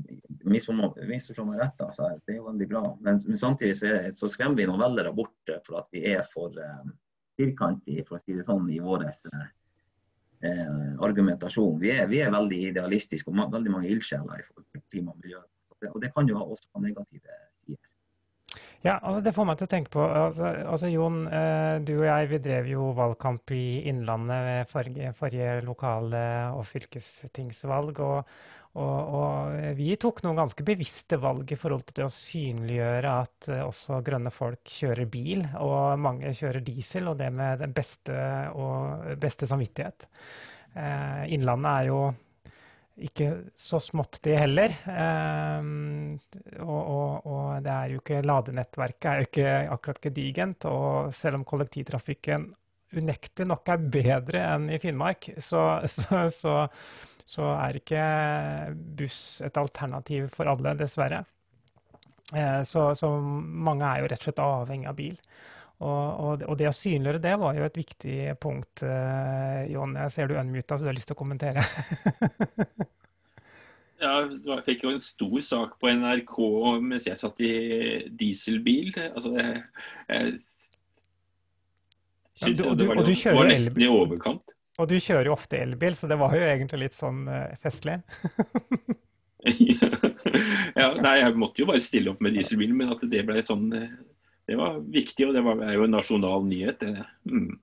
[0.47, 2.83] Misforstå meg rett, altså, det er jo veldig bra.
[3.01, 6.21] Men, men samtidig så, er, så, skremmer vi noen velgere bort for at vi er
[6.33, 6.93] for um,
[7.37, 9.49] firkantige, for å si det sånn, i våre uh,
[10.45, 11.77] eh, argumentasjon.
[11.81, 15.21] Vi er, vi er, veldig idealistiske og veldig mange ildsjeler i forhold til klima og
[15.23, 15.43] miljø.
[15.93, 17.83] Og det kan jo også ha negative sider.
[18.85, 22.05] Ja, altså Det får meg til å tenke på altså, altså Jon, eh, du og
[22.07, 26.23] jeg vi drev jo valgkamp i Innlandet ved forrige, forrige lokale
[26.53, 27.99] og fylkestingsvalg.
[27.99, 28.37] og
[28.77, 33.49] og, og, vi tok noen ganske bevisste valg i forhold til det å synliggjøre at
[33.49, 38.13] uh, også grønne folk kjører bil, og mange kjører diesel, og det med den beste,
[38.53, 40.07] og, beste samvittighet.
[40.77, 42.01] Eh, innlandet er jo
[43.07, 44.73] ikke så smått, det heller.
[44.89, 45.67] Eh,
[46.61, 50.69] og, og, og, det er jo ikke ladenettverket er jo ikke akkurat gedigent.
[50.69, 52.49] Og selv om kollektivtrafikken
[52.97, 56.57] unektelig nok er bedre enn i Finnmark, så, så, så
[57.27, 58.03] så er ikke
[58.97, 61.25] buss et alternativ for alle, dessverre.
[62.67, 65.17] Så, så, mange er jo rett og slett avhengig av bil.
[65.77, 68.83] Og, og, og, det å synliggjøre det var jo et viktig punkt.
[69.71, 71.63] Jon, jeg ser du unmuta, så du har lyst til å kommentere?
[74.03, 76.35] ja, jeg fikk jo en stor sak på NRK
[76.87, 77.53] mens jeg satt i
[78.07, 78.95] dieselbil.
[79.11, 79.63] Altså, jeg,
[80.15, 80.35] jeg
[82.37, 84.56] syns ja, det var, det var nesten i overkant.
[84.77, 87.97] Og du kjører jo ofte elbil, så det var jo egentlig litt sånn uh, festlig.
[90.77, 93.71] ja, nei, jeg måtte jo bare stille opp med dieselbil, men at det ble sånn
[93.77, 93.95] eh,
[94.47, 96.83] Det var viktig, og det var, er jo en nasjonal nyhet.
[96.83, 97.07] Det.
[97.27, 97.57] Mm.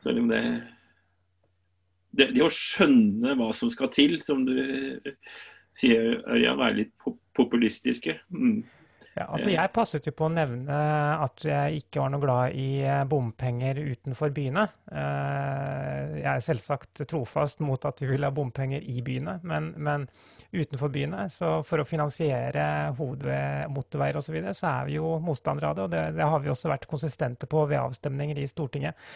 [0.00, 0.42] Selv om det,
[2.16, 4.54] det, det å skjønne hva som skal til, som du
[5.76, 6.94] sier, Ørjan, være litt
[7.36, 8.16] populistiske.
[8.32, 8.62] Mm.
[9.20, 10.76] Ja, altså jeg passet jo på å nevne
[11.20, 14.62] at jeg ikke var noe glad i eh, bompenger utenfor byene.
[14.88, 20.06] Eh, jeg er selvsagt trofast mot at vi vil ha bompenger i byene, men, men
[20.54, 22.64] utenfor byene, så for å finansiere
[22.96, 25.84] hovedmotorveier osv., så, videre, så er vi jo motstandere av det.
[25.84, 29.10] Og det, det, har vi også vært konsistente på ved avstemninger i Stortinget.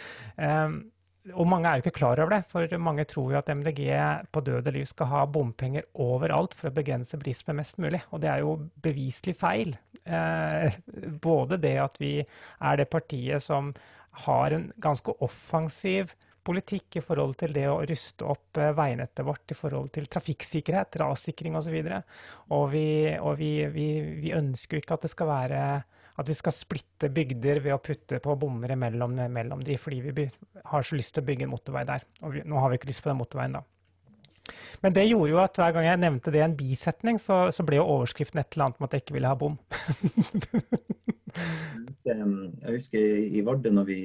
[1.33, 3.81] Og mange er jo ikke klar over det, for mange tror jo at MDG
[4.29, 8.03] på død og liv skal ha bompenger overalt for å begrense bilisme mest mulig.
[8.13, 9.73] Og det er jo beviselig feil.
[10.05, 10.77] Eh,
[11.25, 13.73] både det at vi er det partiet som
[14.27, 16.13] har en ganske offensiv
[16.45, 21.01] politikk i forhold til det å ruste opp eh, veinettet vårt i forhold til trafikksikkerhet,
[21.01, 21.79] rassikring osv.
[21.81, 23.89] Og, så og, vi, og vi, vi,
[24.21, 25.65] vi ønsker jo ikke at det skal være
[26.15, 30.27] at vi skal splitte bygder ved å putte på bommer mellom, mellom de, fordi vi
[30.71, 32.05] har så lyst til å bygge en motorvei der.
[32.23, 33.65] Og vi, nå har vi ikke lyst på den motorveien, da.
[34.85, 37.65] Men det gjorde jo at hver gang jeg nevnte det i en bisetning, så, så,
[37.67, 39.57] ble jo overskriften et eller annet om at jeg ikke ville ha bom.
[42.05, 42.17] jeg
[42.69, 44.01] husker i Vardø når vi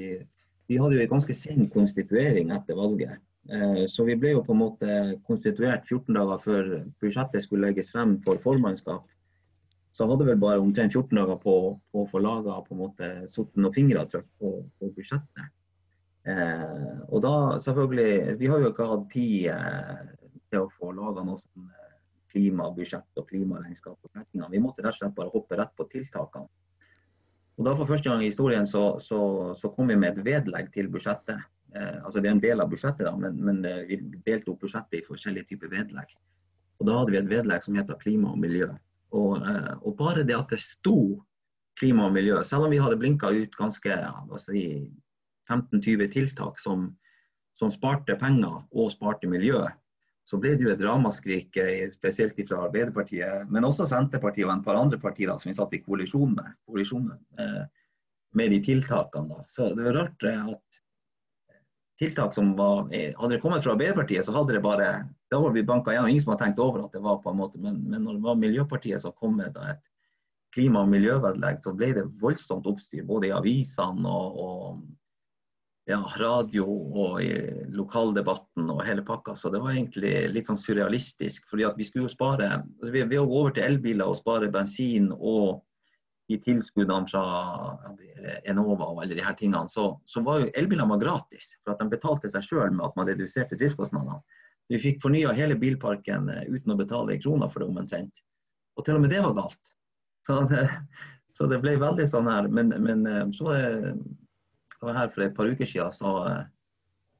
[0.70, 3.18] Vi hadde jo en ganske sen konstituering etter valget.
[3.50, 6.68] Eh, så vi ble jo på en måte konstituert 14 dager før
[7.02, 9.02] budsjettet skulle legges frem for formannskap
[9.92, 11.54] så hadde vel bare omtrent 14 dager på,
[11.90, 12.60] på å få laga
[13.30, 15.50] sorten og fingeravtrykk på, på budsjettet.
[16.30, 20.00] Eh, og da selvfølgelig Vi har jo ikke hatt tid eh,
[20.52, 21.94] til å få laga noe sånn eh,
[22.30, 23.96] klimabudsjett og klimaregnskap.
[24.04, 26.46] og Vi måtte rett og slett bare hoppe rett på tiltakene.
[27.60, 29.20] Og da For første gang i historien så, så,
[29.58, 31.42] så kom vi med et vedlegg til budsjettet.
[31.74, 34.62] Eh, altså Det er en del av budsjettet, da, men, men eh, vi delte opp
[34.64, 36.14] budsjettet i forskjellige typer vedlegg.
[36.80, 38.70] Og Da hadde vi et vedlegg som heter klima og miljø.
[39.16, 41.20] Og, eh, og, bare det at det sto
[41.80, 43.96] klima og miljø, selv om vi hadde blinka ut ganske
[44.42, 44.64] si,
[45.50, 46.90] 15-20 tiltak som,
[47.58, 49.64] som, sparte penger og sparte miljø,
[50.28, 54.64] så ble det jo et ramaskrik, eh, spesielt fra Arbeiderpartiet, men også Senterpartiet og en
[54.66, 57.64] par andre partier som vi satt i koalisjon med, koalisjon med, eh,
[58.38, 59.32] med de tiltakene.
[59.32, 59.48] Da.
[59.50, 60.69] Så det var rart at
[62.00, 64.90] tiltak som var Hadde det kommet fra Arbeiderpartiet, så hadde det bare
[65.30, 66.08] da var vi banka igjen.
[66.10, 68.24] Ingen som hadde tenkt over at det var på en måte, men, men når det
[68.24, 69.84] var Miljøpartiet som kom med et
[70.54, 74.80] klima- og miljøvedlegg, så ble det voldsomt oppstyr både i avisene og, og
[75.90, 77.30] ja, radio og i
[77.74, 79.36] lokaldebatten og hele pakka.
[79.38, 81.46] Så det var egentlig litt sånn surrealistisk.
[81.50, 85.10] fordi at vi skulle jo spare Ved å gå over til elbiler og spare bensin
[85.14, 85.62] og
[86.30, 87.22] de tilskuddene fra
[88.48, 91.54] Enova og alle de her tingene, så, så var jo elbilene gratis.
[91.64, 94.20] For at de betalte seg sjøl med at man reduserte driftskostnadene.
[94.70, 98.22] Vi fikk fornya hele bilparken eh, uten å betale ei krone for det omtrent.
[98.78, 99.74] Og til og med det var galt.
[100.28, 100.68] Så det,
[101.34, 102.46] så det ble veldig sånn her.
[102.46, 106.44] Men, men eh, så det var her for et par uker siden, så, eh,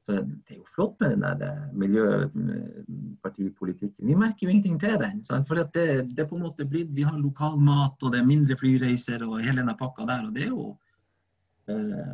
[0.01, 4.07] så det er jo flott med den der miljøpartipolitikken.
[4.07, 5.23] Vi merker jo ingenting til den.
[5.23, 5.47] Sant?
[5.47, 8.57] For det, det på en måte blitt, Vi har lokal mat, og det er mindre
[8.57, 10.25] flyreiser og hele denne pakka der.
[10.25, 10.77] og det er jo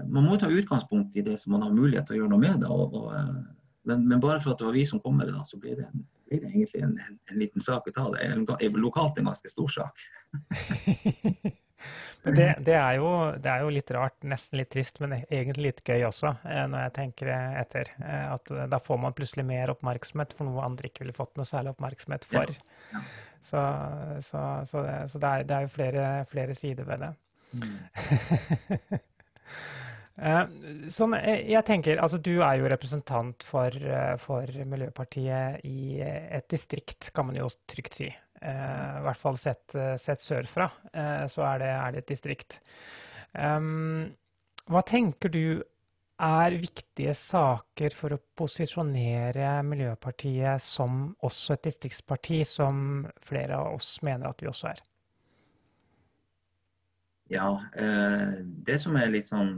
[0.08, 2.60] man må ta utgangspunkt i det som man har mulighet til å gjøre noe med
[2.62, 2.69] det.
[2.69, 3.06] Og, og,
[3.88, 5.76] men, men, bare for at det var vi som kom med det, da, så blir
[5.80, 8.04] det, en, blir det egentlig en, en, en, liten sak å ta.
[8.13, 8.19] Det
[8.67, 9.95] er lokalt en ganske stor sak.
[12.35, 15.81] det, det, er jo, det, er jo, litt rart, nesten litt trist, men egentlig litt
[15.85, 17.93] gøy også, eh, når jeg tenker etter.
[18.01, 21.47] Eh, at da får man plutselig mer oppmerksomhet for noe andre ikke ville fått noe
[21.47, 22.53] særlig oppmerksomhet for.
[22.53, 22.97] Ja.
[22.97, 23.05] Ja.
[23.47, 23.59] Så,
[24.25, 27.13] så, så, det, så det, er, det, er, jo flere, flere sider ved det.
[27.57, 28.97] Mm.
[30.17, 30.47] Eh,
[30.89, 36.47] sånn, eh, jeg tenker, altså Du er jo representant for, eh, for, Miljøpartiet i et
[36.49, 38.09] distrikt, kan man jo trygt si.
[38.38, 40.67] I hvert fall sett, sett sørfra,
[41.30, 42.60] så er det, er det et distrikt.
[43.34, 45.63] Hva tenker du
[46.17, 53.95] er viktige saker for å posisjonere Miljøpartiet som også et distriktsparti, som flere av oss
[54.06, 54.82] mener at vi også er?
[57.34, 59.55] Ja, det som er litt sånn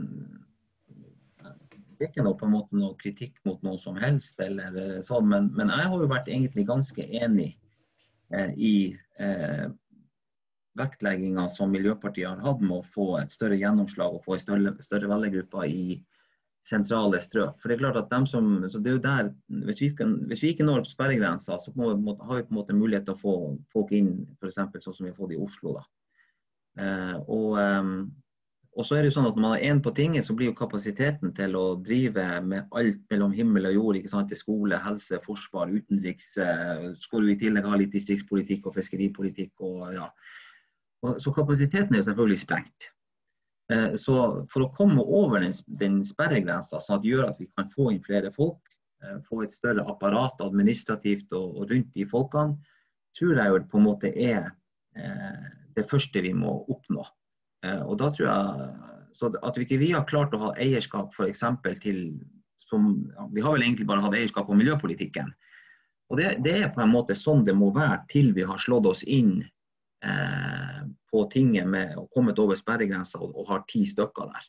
[2.00, 5.00] det er ikke noe, på en måte, noe kritikk mot noe som helst, eller eh,
[5.04, 7.58] sånn, men, men, jeg har jo vært egentlig ganske enig eh,
[8.56, 8.74] i
[9.18, 9.66] eh,
[10.78, 14.74] vektlegginga som Miljøpartiet har hatt med å få et større gjennomslag og få en større,
[14.84, 15.98] større velgergruppe i
[16.68, 17.58] sentrale strøk.
[17.60, 19.30] For det er klart at dem som, så det er jo der,
[19.66, 22.60] Hvis vi, kan, hvis vi ikke når sperregrensa, så må, må, har vi på en
[22.60, 23.36] måte mulighet til å få
[23.72, 24.60] folk inn f.eks.
[24.84, 25.78] sånn som vi har fått i Oslo.
[25.78, 25.86] da.
[26.80, 27.94] Eh, og, um,
[28.78, 30.50] og så er det jo sånn at Når man er én på tinget, så blir
[30.50, 34.78] jo kapasiteten til å drive med alt mellom himmel og jord, ikke sant, til skole,
[34.84, 40.06] helse, forsvar, utenriks eh, Skal du i tillegg ha litt distriktspolitikk og fiskeripolitikk og ja,
[41.00, 42.90] så kapasiteten er selvfølgelig sprengt.
[43.72, 44.16] Eh, så
[44.52, 47.90] for å komme over den, den sperregrensa, sånn at det gjør at vi kan få
[47.90, 48.60] inn flere folk,
[49.02, 52.76] eh, få et større apparat administrativt og, rundt de folkene,
[53.18, 54.52] tror jeg jo på en måte er
[55.74, 57.02] det første vi må oppnå.
[57.60, 58.68] Og da tror jeg
[59.12, 61.42] så At vi ikke vi har klart å ha eierskap f.eks.
[61.82, 61.98] til
[62.62, 62.86] som,
[63.34, 65.28] Vi har vel egentlig bare hatt eierskap på miljøpolitikken.
[66.08, 68.88] Og det, det, er på en måte sånn det må være til vi har slått
[68.88, 69.42] oss inn
[70.04, 70.80] Eh,
[71.12, 74.46] på tinget med og kommet over sperregrensa og, og, har ti stykker der.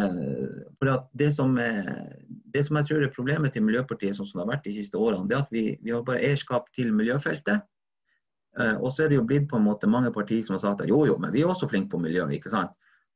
[0.00, 1.92] Eh, det som, er,
[2.26, 4.98] det, som jeg tror er problemet til Miljøpartiet sånn som det har vært de siste
[4.98, 7.62] årene, det er at vi, vi har bare eierskap til miljøfeltet.
[8.60, 10.84] Eh, og så er det jo blitt på en måte mange partier som har sagt
[10.84, 12.26] at jo, jo, men vi er også flinke på miljø.
[12.36, 12.74] ikke sant?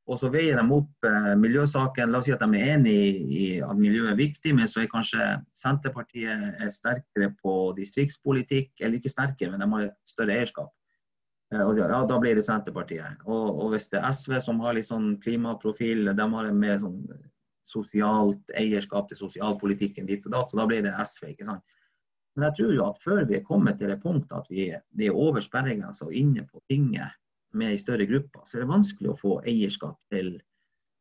[0.08, 2.10] Og så veier de opp eh, miljøsaken.
[2.10, 2.96] La oss si at de er enig
[3.28, 5.26] i, at miljøet er viktig, men så er kanskje
[5.56, 8.72] Senterpartiet er sterkere på distriktspolitikk.
[8.80, 10.72] Eller ikke sterkere, men de har et større eierskap.
[11.52, 13.20] Eh, og ja, da blir det Senterpartiet.
[13.28, 16.80] Og, og, hvis det er SV som har litt sånn klimaprofil, de har en mer
[16.82, 17.02] sånn
[17.68, 21.34] sosialt eierskap til sosialpolitikken dit og datt, så da blir det SV.
[21.34, 21.76] ikke sant?
[22.38, 25.08] Men jeg tror jo at før vi er kommet til det punktet at vi, vi
[25.08, 27.16] er over sperregrensa og inne på tinget
[27.58, 30.36] med i større grupper, så er det vanskelig å få eierskap til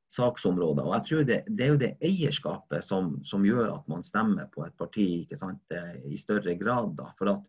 [0.09, 0.87] saksområder.
[0.87, 4.49] Og jeg tror det, det er jo det eierskapet som, som, gjør at man stemmer
[4.49, 6.95] på et parti ikke sant, eh, i større grad.
[6.97, 7.45] da, for at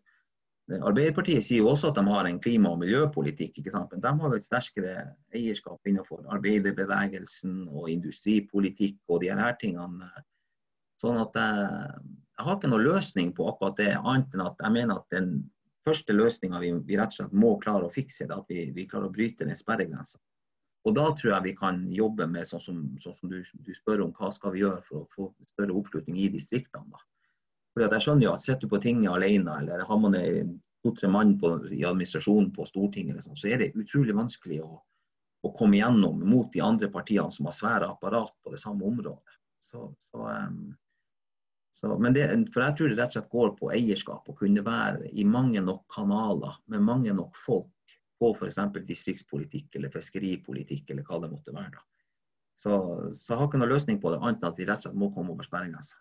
[0.69, 3.89] Arbeiderpartiet sier jo også at de har en klima- og miljøpolitikk, ikke sant?
[3.89, 4.91] men de har jo et sterkere
[5.33, 10.11] eierskap innenfor arbeiderbevegelsen og industripolitikk og de her tingene.
[11.01, 12.03] Sånn at jeg,
[12.39, 15.31] jeg har ikke noen løsning på akkurat det, annet enn at jeg mener at den
[15.83, 18.85] første løsninga vi, vi, rett og slett må klare å fikse, er at vi, vi
[18.87, 20.21] klarer å bryte ned sperregrensa.
[20.87, 24.05] Og da tror jeg vi kan jobbe med sånn som, sånn som du, du, spør
[24.05, 26.87] om hva skal vi gjøre for å få større oppslutning i distriktene.
[26.93, 27.03] da.
[27.75, 31.35] Fordi jeg skjønner jo at Sitter du på tinget alene, eller har man to-tre mann
[31.41, 34.79] på, i administrasjonen på Stortinget, sånt, så er det utrolig vanskelig å,
[35.43, 39.39] å, komme igjennom mot de andre partiene som har svære apparat på det samme området.
[39.59, 40.69] Så, så, um,
[41.75, 44.25] så, det, for jeg tror det rett og slett går på eierskap.
[44.27, 48.59] Å kunne være i mange nok kanaler med mange nok folk på f.eks.
[48.87, 51.79] distriktspolitikk eller fiskeripolitikk eller hva det måtte være.
[52.59, 52.75] Så,
[53.15, 54.99] så jeg har ikke noen løsning på det, annet enn at vi rett og slett
[54.99, 55.95] må komme over sperregrensa.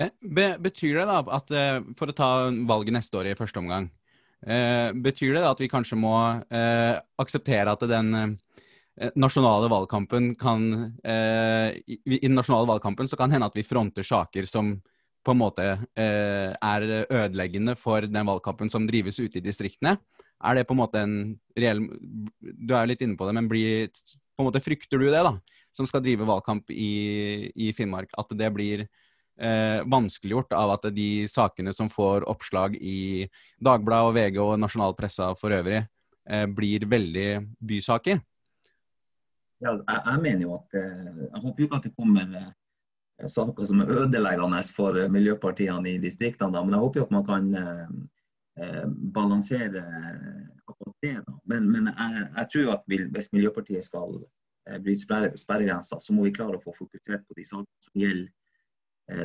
[0.00, 3.90] Be betyr det da at eh, For å ta valget neste år i første omgang.
[4.40, 6.14] Eh, betyr det da at vi kanskje må
[6.48, 8.38] eh, akseptere at den
[9.16, 10.64] nasjonale valgkampen kan
[11.04, 14.74] eh, i, i, den nasjonale valgkampen så kan hende at vi fronter saker som
[15.24, 15.66] på en måte
[16.00, 19.98] eh, er ødeleggende for den valgkampen som drives ute i distriktene.
[20.40, 21.16] Er det på en måte en
[21.58, 21.82] reell
[22.40, 25.20] Du er jo litt inne på det, men blir, på en måte frykter du det,
[25.20, 25.34] da?
[25.76, 28.10] Som skal drive valgkamp i, i Finnmark.
[28.18, 33.28] At det blir eh, vanskeliggjort av at de sakene som får oppslag i
[33.60, 35.84] Dagbladet og VG og nasjonalpressa for øvrig,
[36.28, 37.28] eh, blir veldig
[37.60, 38.24] bysaker?
[39.60, 43.28] Ja, jeg, jeg, mener jo at eh, Jeg håper jo ikke at det kommer eh,
[43.28, 47.50] saker som er ødeleggende for miljøpartiene i distriktene, men jeg håper jo at man kan
[47.60, 47.86] eh,
[48.64, 48.86] eh,
[49.16, 49.84] balansere
[50.64, 51.14] akkurat det.
[51.26, 51.36] Da.
[51.52, 54.16] Men, men jeg, jeg, tror at hvis Miljøpartiet skal
[54.84, 58.36] bryte sperregrensa, så må vi klare å få fokusert på de sakene som gjelder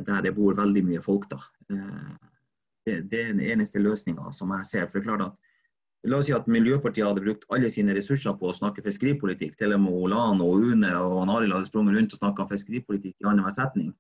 [0.07, 1.27] der det bor veldig mye folk.
[1.29, 1.37] da.
[1.69, 4.87] Det, det er den eneste løsninga som jeg ser.
[4.89, 5.44] For det er klart at
[6.05, 9.55] La oss si at Miljøpartiet hadde brukt alle sine ressurser på å snakke fiskeripolitikk.
[9.57, 13.29] Til og med Olan og Une og Arild hadde sprunget rundt og snakka fiskeripolitikk i
[13.29, 13.93] annenhver setning.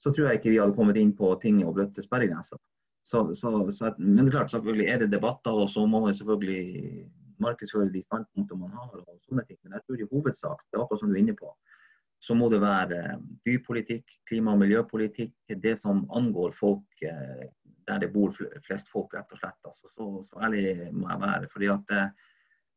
[0.00, 2.60] Så tror jeg ikke vi hadde kommet inn på ting og bløtte sperregrenser.
[3.04, 6.16] Så, så, så, men det er klart, selvfølgelig er det debatter, og så må man
[6.16, 7.04] selvfølgelig
[7.40, 8.92] markedsføre de standpunktene man har.
[8.96, 9.58] og sånne ting.
[9.64, 11.52] Men jeg tror i hovedsak, det er akkurat som du er inne på,
[12.20, 13.16] så må det være
[13.48, 17.46] bypolitikk, klima- og miljøpolitikk, det som angår folk eh,
[17.88, 18.34] der det bor
[18.66, 19.58] flest folk, rett og slett.
[19.66, 21.48] Altså, så, så, ærlig må jeg være.
[21.52, 22.02] fordi at det,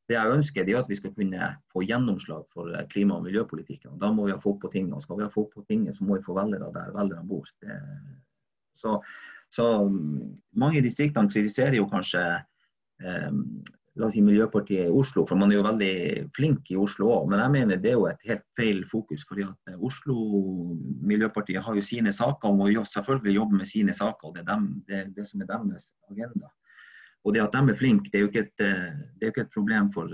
[0.09, 3.99] det jeg ønsker, er at vi skal kunne få gjennomslag for eh, klima- og miljøpolitikken.
[4.01, 4.95] Da må vi ha folk på tinget.
[4.95, 7.47] og Skal vi ha folk på tinget, så må vi få velgere der velgerne bor.
[7.61, 7.77] Det,
[8.79, 8.97] så,
[9.51, 9.67] så,
[10.55, 12.23] mange i distriktene kritiserer jo kanskje
[13.03, 13.31] eh,
[13.95, 15.93] la oss si Miljøpartiet i Oslo, for man er jo veldig
[16.33, 17.27] flink i Oslo òg.
[17.29, 19.25] Men jeg mener det er jo et helt feil fokus.
[19.29, 20.15] fordi at eh, Oslo
[21.01, 24.27] Miljøpartiet har jo sine saker og må jo selvfølgelig jobbe med sine saker.
[24.27, 26.49] og Det er dem, det, det som er deres agenda.
[27.23, 29.53] Og det at de er flinke, det er jo ikke et, er jo ikke et
[29.53, 30.09] problem for,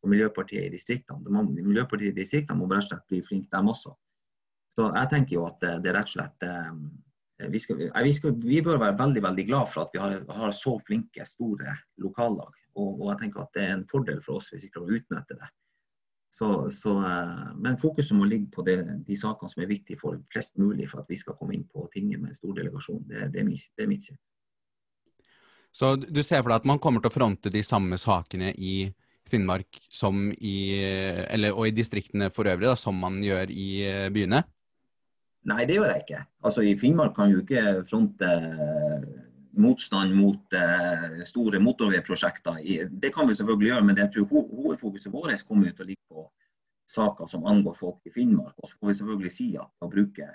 [0.00, 1.24] for Miljøpartiet i distriktene.
[1.32, 3.96] Må, Miljøpartiet i distriktene må rett og slett bli flinke, dem også.
[4.78, 6.46] Så jeg tenker jo at det er rett og slett
[7.38, 10.54] vi, skal, vi, skal, vi, bør være veldig veldig glad for at vi har, har
[10.54, 12.56] så flinke, store lokallag.
[12.74, 14.98] Og, og, jeg tenker at det er en fordel for oss hvis vi klarer å
[14.98, 15.50] utnytte det.
[16.38, 18.76] Så, så, eh, men fokuset må ligge på det,
[19.06, 21.86] de sakene som er viktige for flest mulig for at vi skal komme inn på
[21.94, 23.04] tinget med stor delegasjon.
[23.08, 24.18] Det, det, er, mitt, det er mitt syn.
[25.74, 28.88] Så du ser for deg at man kommer til å fronte de samme sakene i
[29.28, 30.80] Finnmark som i,
[31.28, 34.42] eller, og i distriktene for øvrig, da, som man gjør i eh, byene?
[35.48, 36.24] Nei, det gjør jeg ikke.
[36.44, 39.06] Altså, I Finnmark kan jo ikke fronte eh,
[39.58, 42.60] motstand mot uh, store motorveiprosjekter.
[43.02, 46.04] Det kan vi selvfølgelig gjøre, men jeg tror ho hovedfokuset vårt kommer til å ligge
[46.12, 46.26] på
[46.92, 48.54] saker som angår folk i Finnmark.
[48.60, 50.28] Og så får vi selvfølgelig si at å bruke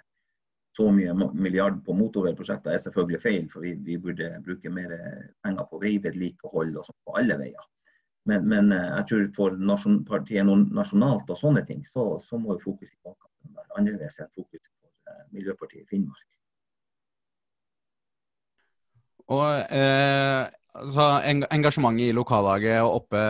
[0.74, 4.98] så mye milliard på motorveiprosjekter er selvfølgelig feil, for vi, vi burde bruke mer
[5.46, 7.70] penger på veivedlikehold og sånt på alle veier.
[8.26, 12.98] Men, men jeg tror for nasjon partiet nasjonalt og sånne ting, så, så må fokuset
[13.06, 14.73] være annerledes enn fokuset
[15.34, 16.30] Miljøpartiet Finnmark.
[19.34, 21.06] Og eh, altså,
[21.54, 23.22] Engasjementet i lokallaget oppe,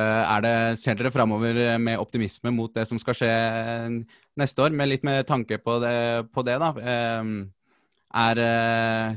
[0.45, 3.34] det, ser dere framover med optimisme mot det som skal skje
[4.39, 4.74] neste år?
[4.74, 5.95] Med litt med tanke på det,
[6.34, 6.74] på det da.
[6.82, 7.32] Eh,
[8.26, 9.16] er, eh,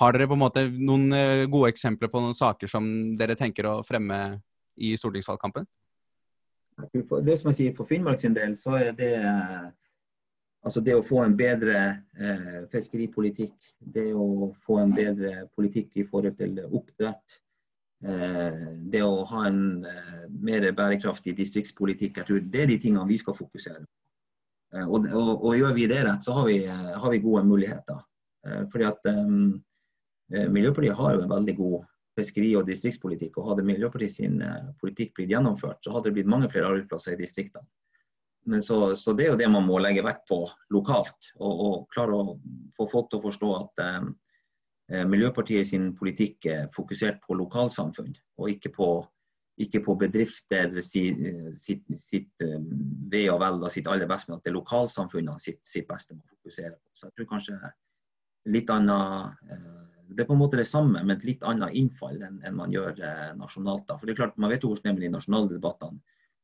[0.00, 3.68] har dere på en måte noen eh, gode eksempler på noen saker som dere tenker
[3.68, 4.40] å fremme
[4.80, 5.66] i stortingsvalgkampen?
[6.80, 9.12] Det som jeg sier For Finnmark sin del, så er det
[10.66, 11.76] Altså det å få en bedre
[12.20, 17.38] eh, fiskeripolitikk, det å få en bedre politikk i forhold til oppdrett.
[18.04, 22.20] Eh, det å ha en eh, mer bærekraftig distriktspolitikk.
[22.20, 23.90] Jeg tror det er de tingene vi skal fokusere på.
[24.74, 27.44] Eh, og, og, og, gjør vi det rett, så har vi, eh, har vi gode
[27.48, 28.02] muligheter.
[28.46, 29.10] Eh, fordi at
[30.30, 33.38] Miljøpartiet har jo en veldig god fiskeri- og distriktspolitikk.
[33.38, 34.36] og Hadde Miljøpartiet sin
[34.78, 37.66] politikk blitt gjennomført, så hadde det blitt mange flere arbeidsplasser i distriktene.
[38.48, 40.42] Men så, så, det er jo det man må legge vekt på
[40.74, 41.30] lokalt.
[41.38, 42.36] Og, og klare å
[42.76, 44.02] få folk til å forstå at eh,
[44.96, 48.88] eh Miljøpartiet sin politikk er fokusert på lokalsamfunn, og ikke på,
[49.60, 51.20] ikke på bedrifter sitt,
[51.60, 52.56] sitt, sitt eh,
[53.12, 56.16] ve og vel og sitt aller beste, men at det er lokalsamfunnene sitt, sitt beste
[56.16, 56.88] man fokuserer på.
[56.94, 57.60] Så jeg tror kanskje
[58.48, 59.80] litt annet eh,
[60.10, 62.72] det er på en måte det samme, men et litt annet innfall enn, enn man
[62.74, 63.86] gjør eh, nasjonalt.
[63.86, 63.96] da.
[63.98, 66.00] For det er klart, Man vet jo hvordan det er med de nasjonale debattene.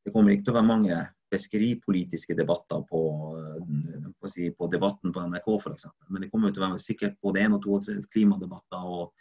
[0.06, 0.98] Det kommer ikke til å være mange
[1.32, 3.00] fiskeripolitiske debatter på,
[3.40, 5.88] eh, på, si, på, debatten på NRK f.eks.
[6.08, 8.90] Men det kommer jo til å være sikkert både én og to og tre klimadebatter
[8.96, 9.12] og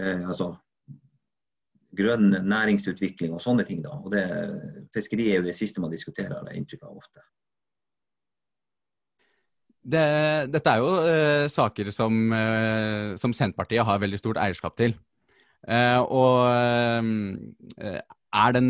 [0.00, 0.52] eh, altså,
[1.96, 3.82] grønn næringsutvikling og sånne ting.
[3.84, 3.96] da.
[3.98, 4.24] Og det,
[4.94, 7.24] Fiskeri er jo det siste man diskuterer, har jeg inntrykk av ofte.
[9.80, 10.06] Det,
[10.52, 14.94] dette er jo eh, saker som, eh, som, Senterpartiet har veldig stort eierskap til.
[15.66, 18.00] Eh, og eh,
[18.30, 18.68] er den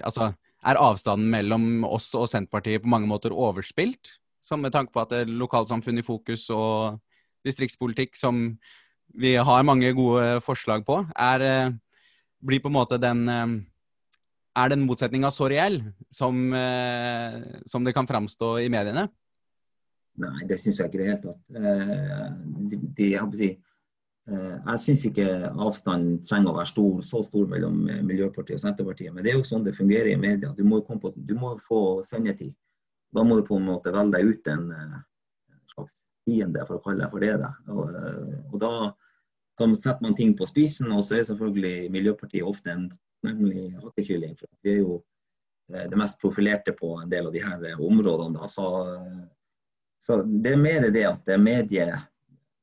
[0.00, 0.30] Altså
[0.64, 4.14] er avstanden mellom oss og Senterpartiet på mange måter overspilt?
[4.44, 7.00] Som med tanke på at det er lokalsamfunn i fokus og
[7.44, 8.56] distriktspolitikk som
[9.14, 11.74] vi har mange gode forslag på, er, eh,
[12.44, 13.46] blir på en måte den eh,
[14.56, 19.08] Er den motsetninga så reell som, eh, som, det kan framstå i mediene?
[20.14, 21.40] Nei, det syns jeg ikke i det hele tatt.
[22.70, 23.48] De, de, jeg si,
[24.24, 29.12] jeg syns ikke avstanden trenger å være stor, så stor mellom eh, Miljøpartiet og Senterpartiet.
[29.12, 30.52] Men det er jo sånn det fungerer i media.
[30.56, 32.54] Du må, på, du må få sendetid.
[33.14, 36.84] Da må du på en måte velge deg ut en, eh, slags fiende, for å
[36.86, 37.50] kalle det for det.
[37.68, 37.98] Og,
[38.48, 38.72] og da,
[39.60, 42.88] da, setter man ting på spissen, og så er selvfølgelig Miljøpartiet ofte en
[43.28, 44.32] nemlig hattekylling.
[44.40, 45.02] For vi er jo
[45.68, 48.48] det mest profilerte på en del av de her områdene.
[48.52, 48.66] Så,
[50.00, 51.86] så det er mer det at det er medie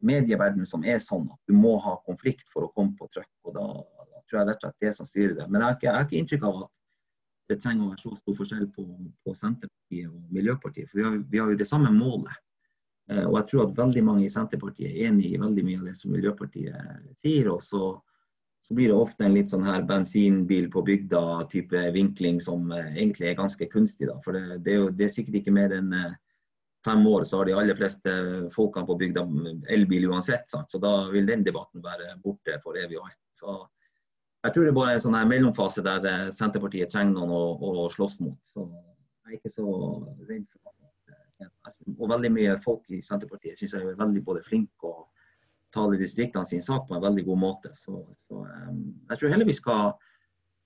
[0.05, 3.31] medieverdenen som er sånn at du må ha konflikt for å komme på trykk.
[3.47, 3.65] og Da,
[4.11, 5.49] da tror jeg rett og slett det som styrer det.
[5.49, 6.77] Men jeg har ikke, jeg har ikke inntrykk av at
[7.51, 8.85] det trenger å være så stor forskjell på,
[9.25, 10.87] på Senterpartiet og Miljøpartiet.
[10.91, 12.37] For vi har, vi har jo det samme målet.
[13.11, 15.89] Eh, og jeg tror at veldig mange i Senterpartiet er enig i veldig mye av
[15.89, 17.51] det som Miljøpartiet sier.
[17.51, 17.91] Og så,
[18.63, 23.31] så blir det ofte en litt sånn her bensinbil på bygda-type vinkling som eh, egentlig
[23.31, 24.07] er ganske kunstig.
[24.11, 26.19] da, For det, det, er, jo, det er sikkert ikke mer enn eh,
[26.85, 28.13] fem år så har de aller fleste
[28.55, 29.25] folkene på bygda
[29.75, 30.49] elbil uansett.
[30.49, 30.71] Sant?
[30.71, 33.21] Så da vil den debatten være borte for evig og alt.
[33.37, 33.55] Så
[34.41, 37.43] jeg tror det bare er en sånn mellomfase der eh, Senterpartiet trenger noen å,
[37.85, 38.39] å slåss mot.
[38.41, 39.67] Så jeg er ikke så
[40.29, 41.49] redd for det.
[41.97, 45.07] Og veldig mye folk i Senterpartiet syns jeg er veldig både flinke og
[45.73, 47.71] taler distriktene sin sak på en veldig god måte.
[47.77, 49.93] Så, så um, jeg tror heller vi skal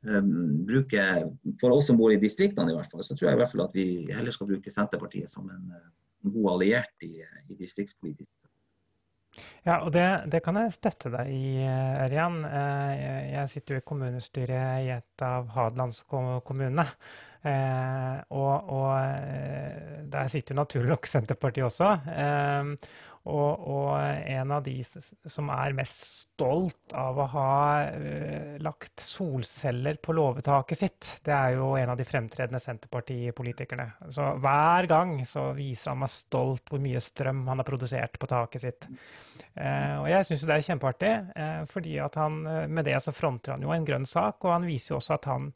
[0.06, 1.04] bruke,
[1.62, 3.64] for oss som bor i distriktene i hvert fall, så tror jeg i hvert fall
[3.66, 5.72] at vi heller skal bruke Senterpartiet som en
[6.26, 8.32] uh, god alliert i, i distriktspolitikk.
[9.66, 11.66] Ja, og det, det, kan jeg støtte deg i,
[12.06, 12.38] Ørjan.
[12.46, 16.86] Jeg sitter jo i kommunestyret i et av hadelandskommunene.
[17.46, 18.94] Eh, og, og,
[20.10, 21.92] der sitter jo naturlig nok Senterpartiet også.
[23.26, 27.54] Og, og, en av de som er mest stolt av å ha
[27.90, 33.88] uh, lagt solceller på låvetaket sitt, det er jo en av de fremtredende Senterpartipolitikerne.
[34.14, 38.30] Så hver gang så viser han meg stolt hvor mye strøm han har produsert på
[38.30, 38.88] taket sitt.
[39.58, 43.16] Uh, og jeg syns jo det er kjempeartig, uh, fordi at han med det så
[43.16, 45.50] fronter han jo en grønn sak, og han viser jo også at han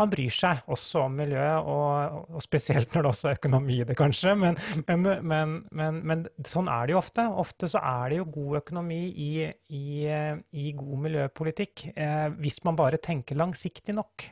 [0.00, 3.86] han bryr seg også om miljøet, og, og, spesielt når det også er økonomi i
[3.88, 4.34] det, kanskje.
[4.40, 7.26] Men, men, men, men, sånn er det jo ofte.
[7.44, 9.30] Ofte så er det jo god økonomi i,
[9.76, 14.26] i, i god miljøpolitikk, eh, hvis man bare tenker langsiktig nok.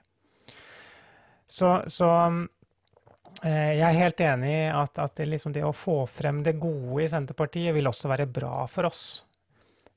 [1.48, 2.10] Så, så
[3.44, 6.58] eh, jeg er helt enig i at, at det, liksom det å få frem det
[6.60, 9.06] gode i Senterpartiet vil også være bra for oss.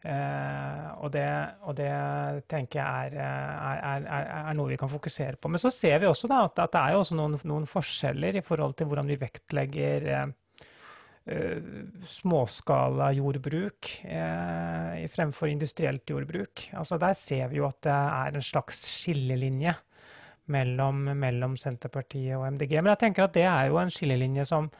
[0.02, 1.26] Eh, og, det,
[1.62, 1.90] og, det,
[2.50, 5.52] tenker jeg er, er, er, er, noe vi kan fokusere på.
[5.52, 8.40] Men så ser vi også da, at, at, det er jo også noen, noen, forskjeller
[8.40, 10.34] i forhold til hvordan vi vektlegger eh,
[11.36, 11.70] eh,
[12.16, 16.66] småskala jordbruk eh, fremfor industrielt jordbruk.
[16.74, 19.78] Altså Der ser vi jo at det er en slags skillelinje
[20.52, 22.80] mellom, mellom Senterpartiet og MDG.
[22.82, 24.74] Men jeg tenker at det er jo en skillelinje som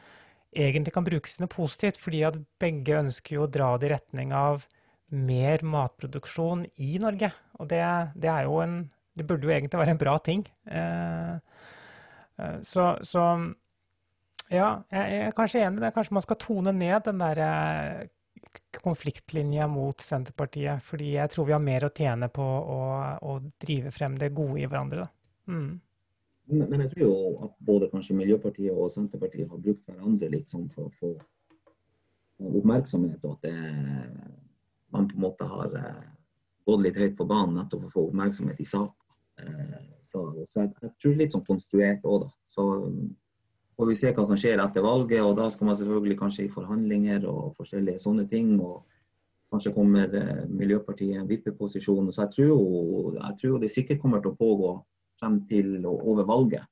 [0.52, 3.94] egentlig kan brukes til noe positivt, fordi at begge ønsker jo å dra det i
[3.94, 4.66] retning av
[5.12, 7.30] mer matproduksjon i Norge.
[7.60, 7.82] Og det,
[8.16, 8.82] det, er jo en
[9.12, 10.46] Det burde jo egentlig være en bra ting.
[10.64, 11.34] Eh,
[12.38, 13.26] eh, så, så,
[14.48, 15.92] ja, jeg er kanskje enig i det.
[15.92, 18.08] Kanskje man skal tone ned den der eh,
[18.80, 20.80] konfliktlinja mot Senterpartiet.
[20.82, 22.82] Fordi jeg tror vi har mer å tjene på å,
[23.20, 25.08] å drive frem det gode i hverandre.
[25.46, 25.80] Mm.
[26.52, 30.66] Men, jeg tror jo at både kanskje Miljøpartiet og Senterpartiet har brukt hverandre litt sånn
[30.72, 31.12] for å få
[32.42, 33.22] oppmerksomhet.
[33.24, 34.40] og at det
[34.92, 36.04] man på en måte har eh,
[36.68, 38.98] gått litt høyt på banen nettopp for å få oppmerksomhet i saken.
[39.42, 42.32] Eh, så, så jeg, jeg, tror litt sånn konstruert òg, da.
[42.50, 42.66] Så
[43.78, 45.22] får vi se hva som skjer etter valget.
[45.24, 48.54] og Da skal man selvfølgelig kanskje i forhandlinger og forskjellige sånne ting.
[48.60, 48.82] og
[49.52, 52.12] Kanskje kommer eh, Miljøpartiet i en vippeposisjon.
[52.12, 54.76] Så jeg tror, jo, jeg tror det sikkert kommer til å pågå
[55.20, 56.68] frem til og over valget.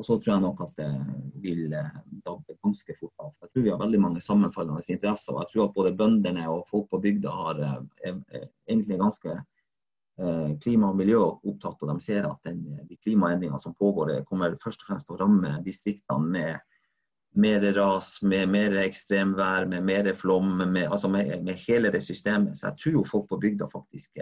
[0.00, 0.90] Og så tror jeg nok at det
[1.44, 3.32] vil eh, dabbe ganske fort av.
[3.44, 5.34] Jeg tror vi har veldig mange sammenfallende interesser.
[5.34, 9.34] og Jeg tror at både bøndene og folk på bygda har, eh, er egentlig ganske
[9.36, 11.84] eh, klima og miljø opptatt.
[11.84, 15.22] Og de ser at den, de klimaendringene som pågår, kommer først og fremst til å
[15.26, 16.68] ramme distriktene med
[17.42, 22.58] mer ras, med mer ekstremvær, med mer flom, med, altså med, med, hele det systemet.
[22.58, 24.20] Så jeg tror jo folk på bygda faktisk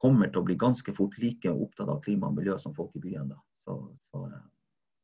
[0.00, 3.04] kommer til å bli ganske fort like opptatt av klima og miljø som folk i
[3.04, 3.30] byen.
[3.30, 3.38] da.
[3.60, 4.42] Så, så, eh,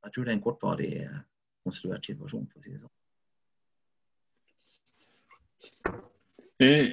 [0.04, 1.18] jeg tror det er en kortvarig eh,
[1.66, 2.96] konstruert situasjon, for å si det sånn.
[6.64, 6.86] Eh,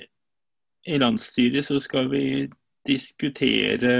[0.91, 2.25] I landsstyret så skal vi
[2.83, 3.93] diskutere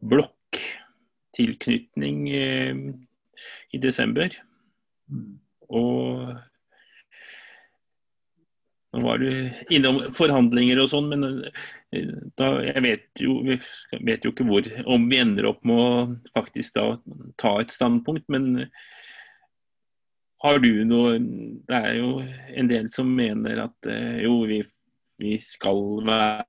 [0.00, 4.28] blokktilknytning i desember.
[5.12, 5.34] Mm.
[5.76, 6.00] Og
[8.96, 9.28] nå var du
[9.74, 11.24] innom forhandlinger og sånn, men
[11.92, 15.88] eh, da, jeg vet jo, vet jo ikke hvor, om vi ender opp med å
[16.36, 16.86] faktisk da
[17.40, 18.24] ta et standpunkt.
[18.32, 18.66] Men
[20.44, 24.62] har du noe Det er jo en del som mener at eh, jo, vi,
[25.20, 26.46] vi skal være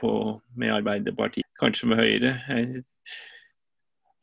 [0.00, 0.12] på,
[0.58, 2.32] med Arbeiderpartiet, kanskje med Høyre.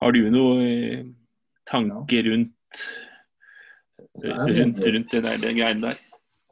[0.01, 1.13] Har du noen
[1.69, 2.81] tanker rundt
[4.23, 6.03] rundt, rundt det der, det greiene der.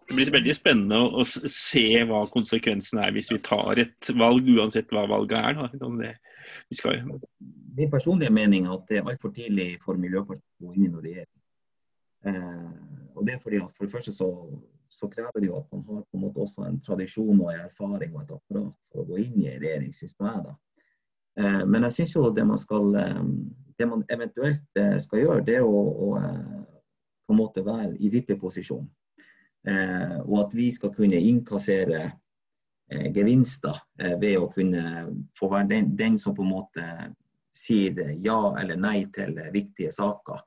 [0.08, 4.50] Det blir veldig spennende å, å, se hva konsekvensen er hvis vi tar et valg,
[4.52, 6.18] uansett hva valget er.
[6.70, 7.00] Det, skal...
[7.78, 10.92] Min personlige mening er at det er altfor tidlig for Miljøpartiet å gå inn i
[10.92, 11.32] noen regjering.
[12.28, 12.68] Eh,
[13.16, 14.28] og det er fordi at For det første så,
[14.92, 17.66] så, krever det jo at man har på en måte også en tradisjon og en
[17.66, 20.46] erfaring og et apparat for å gå inn i en regjering, syns jeg.
[20.48, 20.56] da.
[21.40, 23.24] Eh, men jeg syns jo det man, skal, eh,
[23.80, 26.63] det man eventuelt eh, skal gjøre, det er å, å eh,
[27.28, 28.86] på en måte være i vippeposisjon.
[29.68, 32.02] Eh, og at vi skal kunne innkassere
[32.92, 35.06] eh, gevinster eh, ved å kunne
[35.40, 36.88] få være den, den, som på en måte
[37.56, 40.42] sier ja eller nei til viktige saker.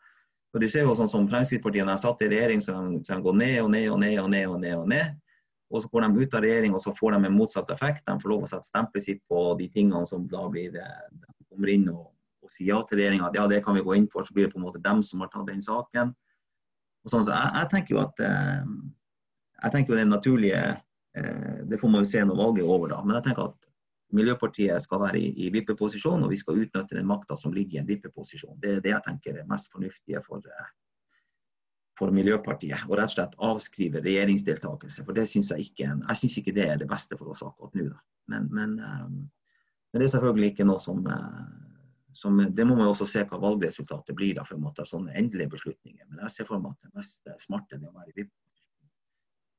[0.52, 3.24] Og du ser jo sånn som Fremskrittspartiet når satt i regjering, så de, så de
[3.24, 4.46] går ned og ned og ned og ned.
[4.50, 5.22] og ned og ned.
[5.70, 8.04] Og så går de ut av regjering og så får de en motsatt effekt.
[8.06, 11.72] De får lov å sette stempelet sitt på de tingene som da blir, eh, kommer
[11.72, 12.12] inn og,
[12.44, 13.32] og sier ja til regjeringa.
[13.34, 14.26] Ja, det kan vi gå inn for.
[14.26, 16.14] Så blir det på en måte dem som har tatt den saken.
[17.06, 18.72] Sånn, så jeg, jeg, tenker jo at eh,
[19.62, 20.62] jeg tenker jo det naturlige
[21.18, 23.02] eh, Det får man jo se når valget er over, da.
[23.04, 23.68] Men jeg tenker at
[24.16, 27.80] Miljøpartiet skal være i, i vippeposisjon, og vi skal utnytte den makta som ligger i
[27.82, 28.58] en vippeposisjon.
[28.62, 30.68] Det er det jeg tenker er mest fornuftige for, eh,
[31.98, 35.06] for Miljøpartiet og rett og slett avskrive regjeringsdeltakelse.
[35.06, 37.78] For det synes jeg ikke jeg synes ikke det er det beste for oss akkurat
[37.78, 37.88] nå.
[37.90, 38.02] Da.
[38.34, 41.06] Men, men, men, det er selvfølgelig ikke noe som,
[42.16, 45.52] som Det må man også se hva valgresultatet blir da, før man tar sånne endelige
[45.56, 46.04] beslutninger.
[46.08, 48.32] Men jeg ser for meg at det mest smarte er å være VIP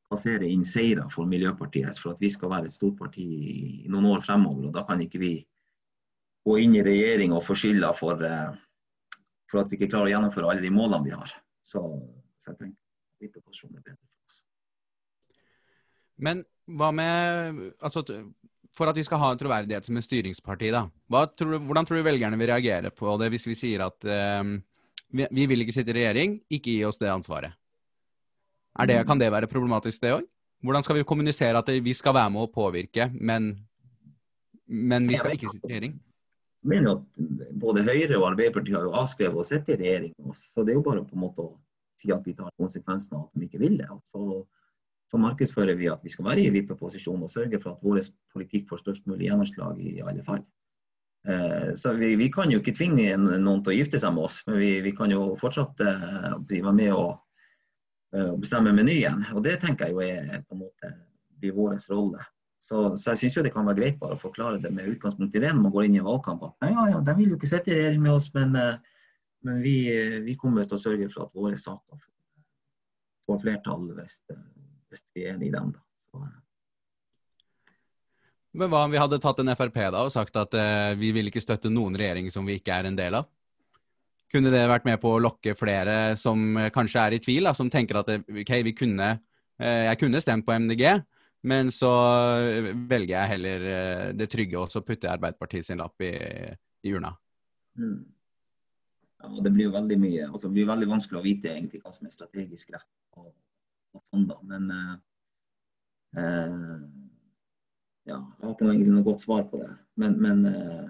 [0.08, 3.26] Passere inn seire for Miljøpartiet for at vi skal være et stort parti
[3.84, 4.70] i noen år fremover.
[4.70, 5.32] og Da kan ikke vi
[6.48, 8.24] gå inn i regjering og få skylda for,
[9.52, 11.34] for, at vi ikke klarer å gjennomføre alle de målene vi har.
[11.60, 11.84] Så
[12.40, 14.42] så jeg tenker vippeposisjon er bedre for oss.
[16.24, 16.44] Men
[16.80, 18.04] hva med altså,
[18.78, 20.86] For at vi skal ha en troverdighet som en styringsparti, da.
[21.34, 24.60] Tror du, hvordan tror du velgerne vil reagere på det hvis vi sier at um,
[25.10, 27.58] vi, vi, vil ikke sitte i regjering, ikke gi oss det ansvaret?
[28.86, 30.28] Det, kan det være problematisk, det òg?
[30.62, 33.56] Hvordan skal vi kommunisere at vi skal være med å påvirke, men,
[34.68, 35.96] men vi skal ikke sitte i regjering?
[36.66, 40.44] Jeg mener at både Høyre og Arbeiderpartiet har jo avskrevet å sitte i regjering oss.
[40.52, 41.54] Så det er jo bare på en måte å
[41.98, 43.88] si at vi tar konsekvensen av at de ikke vil det.
[44.10, 44.44] Så,
[45.08, 48.02] så markedsfører vi at vi skal være i vippeposisjon og sørge for at vår
[48.36, 50.42] politikk får størst mulig gjennomslag i alle fall.
[51.28, 54.42] Eh, så vi, vi, kan jo ikke tvinge noen til å gifte seg med oss,
[54.48, 57.22] men vi, vi kan jo fortsatt eh, være med og,
[58.16, 59.24] eh, bestemme menyen.
[59.34, 60.92] Og det tenker jeg jo er på en måte
[61.38, 62.26] blir vår rolle.
[62.58, 65.42] Så, så, jeg syns det kan være greit bare å forklare det med utgangspunkt i
[65.44, 66.44] det når man går inn i en valgkamp.
[66.50, 68.56] At ja, ja, de vil jo ikke sitte i regjering med oss, men
[69.48, 69.78] men vi,
[70.26, 72.00] vi, kommer til å sørge for at våre saker
[73.28, 74.22] får flertall hvis,
[74.92, 75.74] hvis vi er enige i dem.
[76.12, 76.26] Så,
[78.58, 81.30] men hva om vi hadde tatt en Frp da og sagt at eh, vi vil
[81.30, 83.28] ikke støtte noen regjering som vi ikke er en del av?
[84.34, 87.54] Kunne det vært med på å lokke flere som eh, kanskje er i tvil, da,
[87.58, 89.14] som tenker at ok, vi kunne,
[89.62, 90.84] eh, jeg kunne stemt på MDG,
[91.48, 91.92] men så
[92.90, 96.12] velger jeg heller eh, det trygge og så putter jeg Arbeiderpartiet sin lapp i,
[96.84, 97.14] i urna?
[97.78, 98.00] Mm.
[99.18, 101.94] Ja, det blir jo veldig mye, altså det blir veldig vanskelig å vite egentlig hva
[101.94, 102.90] som er strategisk rett.
[103.18, 103.32] og,
[103.98, 104.94] og sånn da, Men eh,
[106.22, 106.78] eh,
[108.08, 109.72] ja, jeg har ikke noe, godt svar på det.
[110.00, 110.86] Men, men eh,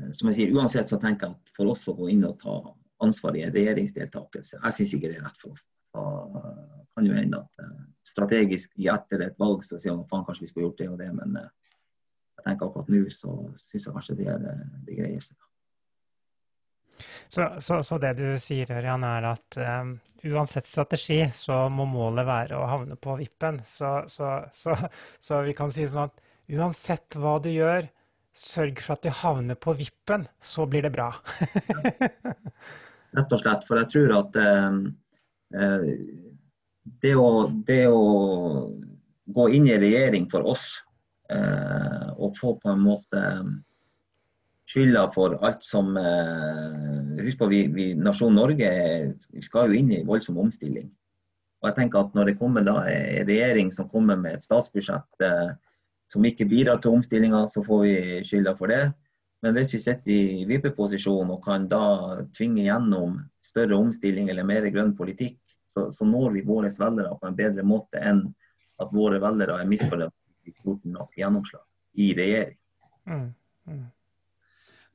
[0.00, 2.38] eh, som jeg sier, uansett så tenker jeg at for oss å gå inn og
[2.42, 2.56] ta
[3.04, 5.64] ansvar i en regjeringsdeltakelse, jeg syns ikke det er rett for oss.
[5.94, 6.04] Da
[6.94, 10.52] kan jo hende at eh, strategisk etter et valg så sier man faen kanskje vi
[10.52, 14.28] skulle gjort det og det, men jeg tenker akkurat nå så syns jeg kanskje det
[14.32, 14.56] er det,
[14.88, 15.38] det greieste.
[17.28, 19.94] Så, så, så, det du sier, Ørjan, er at um,
[20.30, 23.60] uansett strategi, så må målet være å havne på vippen.
[23.66, 27.88] Så, så, vi kan si sånn at uansett hva du gjør,
[28.36, 31.10] sørg for at du havner på vippen, så blir det bra.
[33.16, 33.66] Rett og slett.
[33.66, 34.38] For jeg tror at
[34.70, 34.84] um,
[35.56, 35.88] uh,
[37.02, 37.30] det, å,
[37.66, 38.04] det, å,
[39.34, 40.66] gå inn i regjering for oss
[41.30, 43.20] eh, og få på en måte
[44.70, 48.70] skylda for alt som eh, Husk på, vi, vi, nasjonen Norge
[49.32, 50.88] vi skal jo inn i voldsom omstilling.
[51.60, 55.26] Og jeg tenker at Når det kommer da en regjering som kommer med et statsbudsjett
[55.26, 55.50] eh,
[56.10, 57.94] som ikke bidrar til omstillinga, så får vi
[58.26, 58.88] skylda for det.
[59.44, 61.84] Men hvis vi sitter i vippeposisjon og kan da
[62.36, 65.38] tvinge gjennom større omstilling eller mer grønn politikk,
[65.70, 68.24] så, så når vi våre velgere på en bedre måte enn
[68.82, 71.64] at våre velgere er misfornøyd med stort nok gjennomslag
[72.00, 72.58] i regjering.
[73.06, 73.28] Mm,
[73.70, 73.86] mm.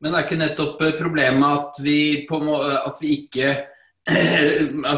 [0.01, 3.53] Men det er ikke nettopp eh, problemet at vi, på, at vi ikke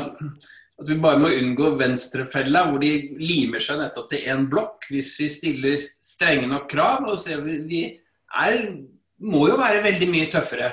[0.78, 4.90] at vi bare må unngå venstrefella, hvor de limer seg nettopp til én blokk.
[4.94, 7.08] Hvis vi stiller strenge nok krav.
[7.10, 7.82] og ser vi, vi
[8.44, 8.60] er,
[9.26, 10.70] må jo være veldig mye tøffere.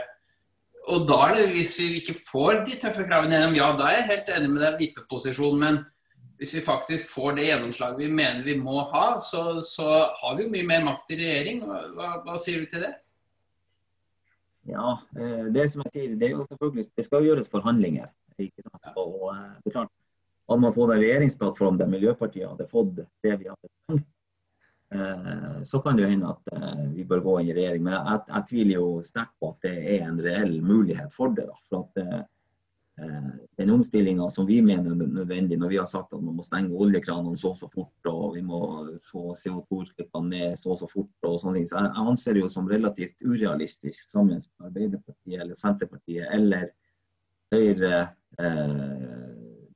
[0.92, 4.02] Og da er det, hvis vi ikke får de tøffe kravene gjennom, ja, da er
[4.02, 5.56] jeg helt enig med deg vippeposisjon.
[5.62, 5.80] Men
[6.36, 10.44] hvis vi faktisk får det gjennomslaget vi mener vi må ha, så, så har vi
[10.44, 11.64] jo mye mer makt i regjering.
[11.96, 12.92] Hva, hva sier du til det?
[14.64, 18.08] Ja, eh, det som jeg sier, det, er jo selvfølgelig, det skal gjøres forhandlinger.
[18.40, 18.90] ikke sant?
[18.96, 19.94] Og eh, det er klart,
[20.44, 24.10] Hadde man fått en regjeringsplattform der Miljøpartiet hadde fått det vi hadde tenkt,
[24.92, 26.50] eh, så kan det jo hende at
[26.92, 27.86] vi bør gå inn i regjering.
[27.86, 31.46] Men jeg, jeg tviler jo sterkt på at det er en reell mulighet for det.
[31.48, 31.56] Da.
[31.70, 32.28] For at
[33.58, 36.76] den omstillinga som vi mener er nødvendig når vi har sagt at man må stenge
[36.78, 38.60] oljekranene så og så fort og vi må
[39.08, 41.66] få CO2-utslippene ned så og så fort og sånne ting.
[41.70, 46.70] Så jeg, anser det jo som relativt urealistisk sammen med Arbeiderpartiet eller Senterpartiet eller
[47.54, 48.00] Høyre
[48.38, 49.28] eh,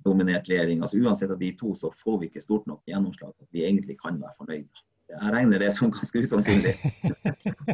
[0.06, 0.82] regjering.
[0.82, 3.98] Altså Uansett av de to så får vi ikke stort nok gjennomslag at vi egentlig
[3.98, 4.84] kan være fornøyde.
[5.10, 6.76] Jeg regner det som ganske usannsynlig.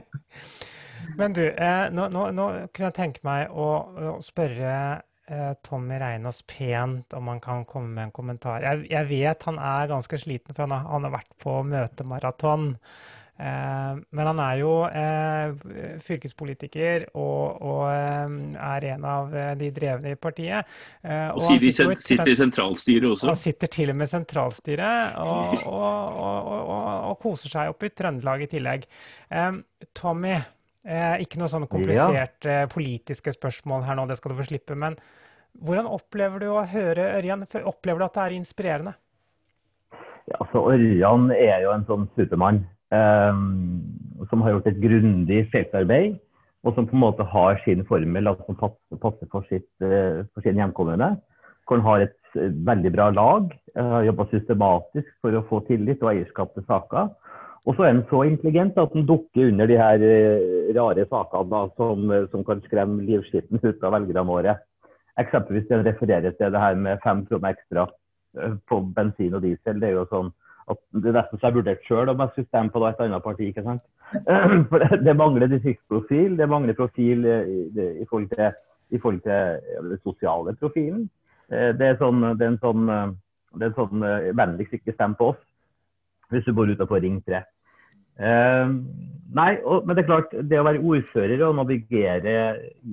[1.21, 5.14] Men du, eh, nå, nå, nå, kunne jeg tenke meg å, å spørre Eh,
[5.65, 8.61] Tommy Reinås pent om han kan komme med en kommentar.
[8.61, 12.75] Jeg, jeg vet han er ganske sliten, for han har, han har vært på møtemaraton.
[13.35, 20.13] Eh, men han er jo eh, fylkespolitiker og, og eh, er en av de drevne
[20.15, 20.71] i partiet.
[21.03, 23.33] og, og sitter, i, sitter i sentralstyret også?
[23.33, 26.21] Han sitter til og med i sentralstyret og, og,
[27.11, 28.87] og, koser seg oppe i Trøndelag i tillegg.
[29.99, 30.37] Tommy,
[30.85, 32.69] ikke noe sånn kompliserte ja.
[32.69, 34.77] politiske spørsmål her nå, det skal du få slippe.
[34.77, 34.99] men
[35.63, 37.45] hvordan opplever du å høre Ørjan?
[37.65, 38.95] Opplever du at det er inspirerende?
[40.29, 42.63] Ja, altså Ørjan er jo en sånn supermann
[42.95, 43.41] eh,
[44.31, 46.19] som har gjort et grundig feltarbeid.
[46.65, 48.57] Og som på en måte har sin formel altså, som
[49.03, 51.11] passer, for, sitt, eh, for, sin hjemkommune.
[51.69, 55.61] Hvor han har et eh, veldig bra lag, eh, har jobba systematisk for å få
[55.69, 57.13] tillit og eierskap til saker.
[57.65, 61.51] Og så er den så intelligent at den dukker under de her eh, rare sakene
[61.51, 64.57] da, som, som, kan skremme livskitten ut av velgerne våre.
[65.21, 67.87] Eksempelvis den refererer til det her med fem kroner ekstra
[68.37, 69.81] eh, på bensin og diesel.
[69.81, 70.29] Det er jo sånn
[70.69, 73.25] at det er nesten så jeg vurderte sjøl om jeg skulle stemme på et annet
[73.25, 73.49] parti.
[73.49, 73.83] ikke sant?
[74.71, 78.61] For det mangler distriktsprofil, det mangler profil i, forhold til,
[78.93, 81.09] i forhold til den sosiale profilen.
[81.49, 82.87] Eh, det er, sånn, det er en sånn,
[83.57, 85.43] det er en sånn vennligst ikke stem på oss
[86.33, 87.45] hvis du bor utenfor Ring 3.
[88.15, 88.71] Uh,
[89.35, 92.35] nei, og, men det er klart, det å være ordfører og navigere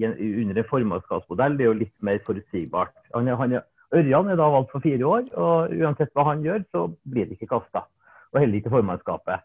[0.02, 2.96] en, under en formannskapsmodell, det er jo litt mer forutsigbart.
[3.14, 3.60] Han han
[3.92, 7.36] Ørjan er da valgt for fire år, og uansett hva han gjør, så blir det
[7.36, 7.84] ikke kasta.
[8.32, 9.44] Og heller ikke formannskapet.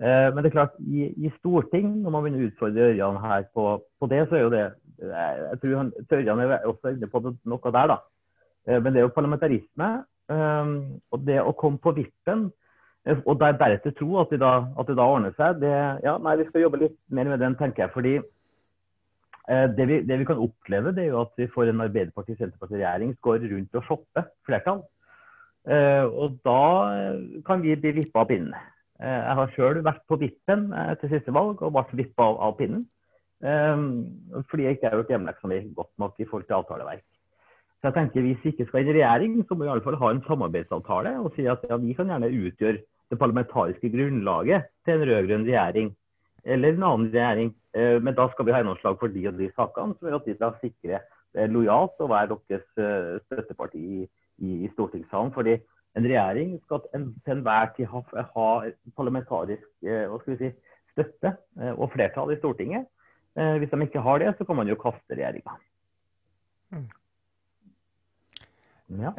[0.00, 3.48] Eh, men det er klart, i, i, storting, når man begynner å utfordre Ørjan her
[3.56, 3.64] på,
[3.98, 4.62] på, det, så er jo det
[5.00, 7.98] Jeg tror han, Ørjan er også inne på noe der, da.
[8.68, 9.90] Eh, men det er jo parlamentarisme.
[10.30, 12.44] og det å komme på vippen
[13.24, 14.52] og der, deretter tro at det da,
[14.88, 15.72] det da ordner seg, det,
[16.04, 17.92] ja, nei, vi skal jobbe litt mer med den, tenker jeg.
[17.94, 21.84] fordi eh, det, vi, det, vi, kan oppleve, det er jo at vi får en
[21.86, 24.82] Arbeiderparti-Senterparti-regjering som går rundt og shopper flertall.
[25.68, 26.60] Eh, og da
[26.96, 28.56] eh, kan vi bli vippa av pinnen.
[29.00, 32.40] Eh, jeg har sjøl vært på vippen eh, til siste valg og ble vippa av,
[32.48, 32.84] av pinnen.
[33.40, 33.86] Eh,
[34.52, 37.06] fordi jeg ikke har gjort hjemmeleksa mi godt nok i forhold til avtaleverk.
[37.80, 39.84] Så jeg tenker Hvis vi ikke skal inn i regjering, så må vi i alle
[39.84, 44.68] fall ha en samarbeidsavtale og si at ja, vi kan gjerne utgjøre det parlamentariske grunnlaget
[44.86, 45.90] til en rød-grønn regjering
[46.44, 47.50] eller en annen regjering.
[47.76, 50.28] Eh, men da skal vi ha gjennomslag for de og de sakene, som gjør at
[50.28, 51.02] de skal sikre
[51.50, 54.06] lojalt å være deres eh, støtteparti i,
[54.42, 55.34] i, i stortingssalen.
[55.34, 55.58] Fordi
[55.98, 58.02] en regjering skal til enhver tid ha,
[58.34, 58.48] ha
[58.98, 60.54] parlamentarisk eh, hva skal vi si,
[60.90, 61.36] støtte
[61.76, 62.88] og flertall i Stortinget.
[63.30, 65.52] Hvis de ikke har det, så kan man jo kaste regjeringa.
[66.74, 66.88] Mm.
[68.98, 69.12] Ja.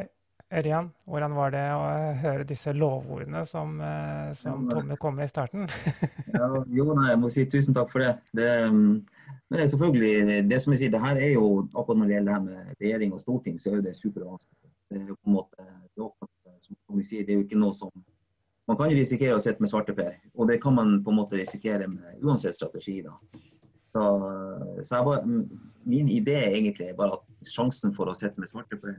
[0.51, 1.83] Ørjan, hvordan var det å
[2.19, 5.69] høre disse lovordene som, eh, som Tomme kom med i starten?
[6.35, 8.17] ja, jo, nei, jeg må si tusen takk for det.
[8.35, 8.49] det.
[8.71, 12.17] Men det er selvfølgelig, det som jeg sier, det her er jo, akkurat når det
[12.17, 14.73] gjelder det her med regjering og storting, så er det supervanskelig.
[14.91, 16.05] Det er jo på en måte, det
[16.51, 17.93] er, som Tommy sier, det er jo ikke noe som
[18.69, 21.35] Man kan jo risikere å sitte med svarteper, og det kan man på en måte
[21.35, 23.01] risikere med uansett strategi.
[23.03, 23.15] da.
[23.91, 24.03] Så,
[24.87, 25.25] så bare,
[25.83, 28.95] min idé er bare at sjansen for å sitte med svarteper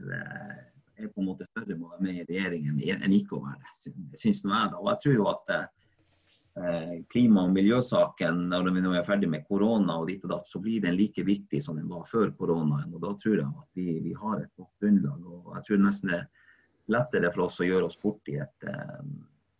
[1.05, 4.19] er på en måte med å være med i regjeringen enn ikke å være det,
[4.19, 4.73] syns nå jeg.
[4.73, 4.81] da.
[4.81, 9.45] Og jeg tror jo at eh, klima- og miljøsaken, når vi nå er ferdig med
[9.49, 12.93] korona og ditt og datt, så blir den like viktig som den var før koronaen.
[12.93, 15.29] Og da tror jeg at vi, vi har et godt grunnlag.
[15.29, 16.31] Og jeg tror nesten det er
[16.93, 19.01] lettere for oss å gjøre oss bort i et eh,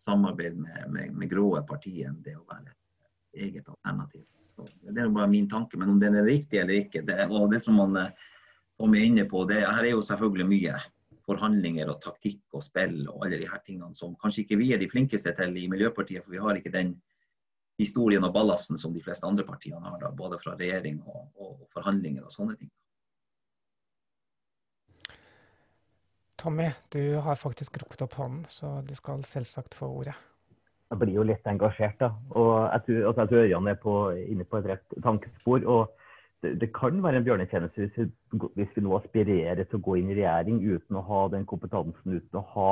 [0.04, 4.26] samarbeid med, med, med gråe partier enn det å være et eget alternativ.
[4.54, 5.78] Så Det er bare min tanke.
[5.80, 8.12] Men om den er riktig eller ikke, det, og det som man eh,
[8.78, 10.82] kommer inne på, det her er jo selvfølgelig mye
[11.28, 14.82] forhandlinger og taktikk og spill og alle de her tingene som kanskje ikke vi er
[14.82, 16.98] de flinkeste til i Miljøpartiet, for vi har ikke den
[17.80, 21.64] historien og ballasten som de fleste andre partiene har, da, både fra regjering og, og,
[21.74, 22.72] forhandlinger og sånne ting.
[26.38, 30.16] Tommy, du har faktisk rukket opp hånden, så du skal selvsagt få ordet.
[30.92, 32.12] Jeg blir jo litt engasjert, da.
[32.36, 33.94] Og jeg tror, altså, jeg tror Ørjan er på,
[34.28, 35.64] inne på et rett tankespor.
[35.64, 36.03] og
[36.44, 40.12] det, kan være en bjørnetjeneste hvis vi, hvis vi nå aspirerer til å gå inn
[40.12, 42.70] i regjering uten å ha den kompetansen, uten å ha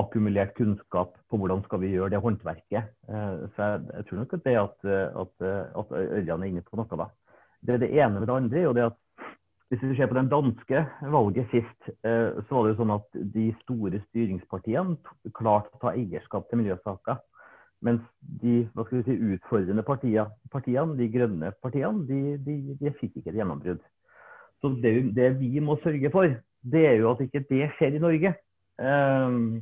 [0.00, 2.92] akkumulert kunnskap på hvordan skal vi gjøre det håndverket.
[3.08, 4.90] Eh, så jeg, jeg tror nok at det at,
[5.22, 5.48] at,
[5.82, 7.08] at Ørjan er inne på noe da.
[7.66, 8.68] Det er det ene med det andre.
[8.68, 9.02] og det at
[9.68, 13.16] hvis vi ser på den danske valget sist, eh, så var det jo sånn at
[13.34, 17.18] de store styringspartiene klarte å ta eierskap til miljøsaker.
[17.84, 18.00] Mens
[18.40, 23.18] de hva skal vi si, utfordrende partiene, partiene de grønne partiene, de, de, de fikk
[23.20, 23.82] ikke et gjennombrudd.
[24.64, 26.30] Så det, det, vi må sørge for,
[26.66, 28.32] det er jo at ikke det skjer i Norge.
[28.80, 29.60] Um,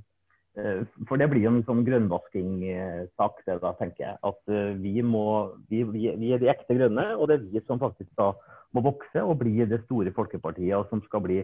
[1.08, 4.18] for det blir en sånn grønnvaskingssak, det da, tenker jeg.
[4.30, 5.24] At uh, vi, må,
[5.70, 8.30] vi, vi, er de ekte grønne, og det er vi som faktisk da
[8.74, 11.40] må vokse og bli det store folkepartiet, og som skal bli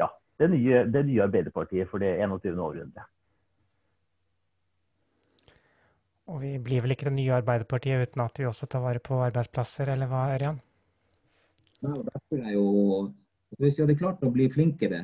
[0.00, 2.60] ja, det nye, det nye Arbeiderpartiet for det 21.
[2.60, 3.08] århundret.
[6.30, 9.18] Og vi blir vel ikke det nye Arbeiderpartiet uten at vi også tar vare på
[9.24, 10.60] arbeidsplasser, eller hva, Ørjan?
[11.82, 12.66] Ja, derfor er jo,
[13.58, 15.02] hvis vi hadde klart å bli flinkere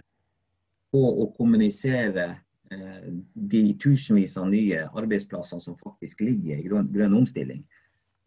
[0.94, 2.28] på å kommunisere
[2.70, 7.64] eh, de tusenvis av nye arbeidsplassene som faktisk ligger i grønn, grønn omstilling,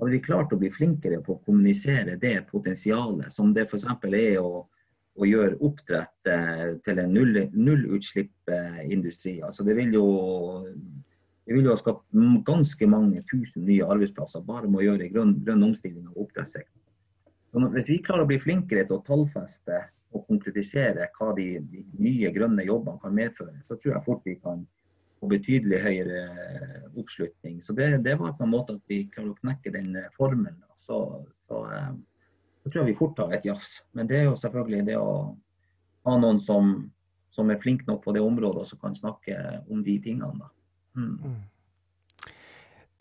[0.01, 3.87] hadde vi klart å bli flinkere på å kommunisere det potensialet som det f.eks.
[3.87, 4.65] er å,
[5.15, 7.87] og gjøre oppdrett eh, til en null.
[9.47, 10.05] Altså det vil jo
[11.51, 12.05] det vil jo ha skapt
[12.47, 17.65] ganske mange tusen nye arbeidsplasser bare med å gjøre grønn, grønn omstilling av oppdrettssektoren.
[17.73, 19.81] Hvis vi klarer å bli flinkere til å tallfeste
[20.15, 24.37] og konkretisere hva de, de, nye grønne jobbene kan medføre, så tror jeg fort vi
[24.39, 24.63] kan
[25.19, 27.59] få betydelig høyere eh, oppslutning.
[27.59, 30.63] Så det, det, var på en måte at vi klarer å knekke den eh, formelen.
[30.79, 31.01] Så,
[31.49, 31.91] så, eh,
[32.61, 33.81] så, tror jeg vi fort har et jafs.
[33.91, 35.11] Men det er jo selvfølgelig det å
[36.07, 36.73] ha noen som,
[37.35, 39.35] som er flink nok på det området og som kan snakke
[39.67, 40.31] om de tingene.
[40.39, 40.55] da.
[40.97, 41.17] Mm.
[41.23, 41.41] mm.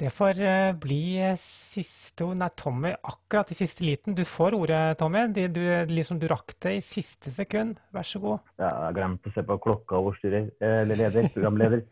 [0.00, 1.04] Det får eh, bli
[1.36, 2.38] siste ord.
[2.40, 4.14] Nei, Tommy, akkurat i siste liten.
[4.16, 5.26] Du får ordet, Tommy.
[5.28, 5.60] Du, du,
[5.92, 7.76] liksom, du rakk det i siste sekund.
[7.92, 8.46] Vær så god.
[8.62, 11.84] Ja, jeg glemte å se på klokka og styrer, Eller leder, programleder.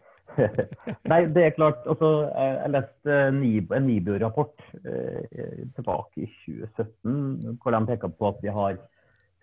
[1.12, 1.84] Nei, det er klart.
[1.84, 3.42] Altså, jeg leste en
[3.84, 8.80] NIBU-rapport eh, tilbake i 2017, hvor de peker på at vi har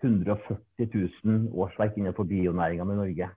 [0.02, 0.90] 140
[1.22, 3.30] 000 årsverk innenfor bionæringene i Norge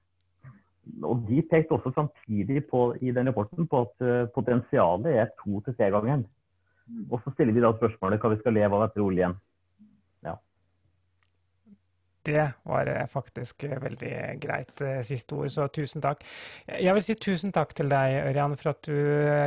[1.04, 5.62] og De pekte også samtidig på, i den rapporten på at uh, potensialet er to
[5.66, 6.24] til tre ganger.
[6.88, 7.06] Mm.
[7.12, 9.36] Og så stiller vi da spørsmålet hva vi skal leve av etter oljen.
[10.26, 10.34] Ja.
[12.26, 16.26] Det var eh, faktisk eh, veldig greit siste ord, så tusen takk.
[16.68, 18.98] Jeg vil si tusen takk til deg, Ørjan, for at du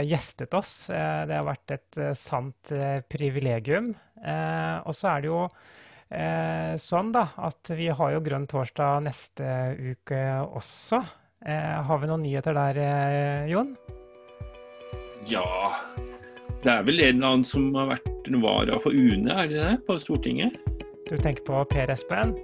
[0.06, 0.86] gjestet oss.
[0.88, 2.74] Det har vært et sant
[3.10, 3.92] privilegium.
[4.86, 5.42] Og så er det jo
[6.78, 9.48] sånn da, at vi har jo Grønn torsdag neste
[9.80, 11.00] uke også.
[11.46, 13.74] Eh, har vi noen nyheter der, eh, Jon?
[15.26, 15.74] Ja
[16.62, 19.58] Det er vel en eller annen som har vært en vara for UNE, er det
[19.58, 19.72] det?
[19.86, 20.54] På Stortinget?
[21.10, 22.36] Du tenker på Per Espen?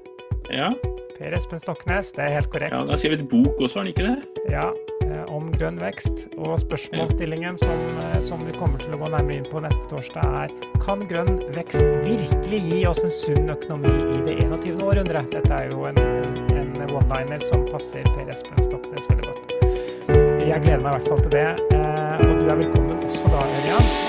[0.51, 0.73] Ja.
[1.15, 2.75] Per Espen Stoknes, det er helt korrekt.
[2.75, 4.51] Ja, Da har skrevet bok også, har han ikke det?
[4.51, 4.67] Ja,
[5.07, 6.27] eh, om grønn vekst.
[6.37, 7.79] Og spørsmålsstillingen som,
[8.27, 11.79] som, vi kommer til å gå nærmere inn på neste torsdag, er kan grønn vekst
[12.03, 14.83] virkelig gi oss en sunn økonomi i det 21.
[14.83, 15.31] århundret?
[15.31, 16.58] Dette er jo en
[17.09, 19.53] one-liner som passer Per Espen Stoknes veldig godt.
[20.49, 21.49] Jeg gleder meg i hvert fall til det.
[21.73, 24.08] Eh, og du er velkommen også da, Ørjan.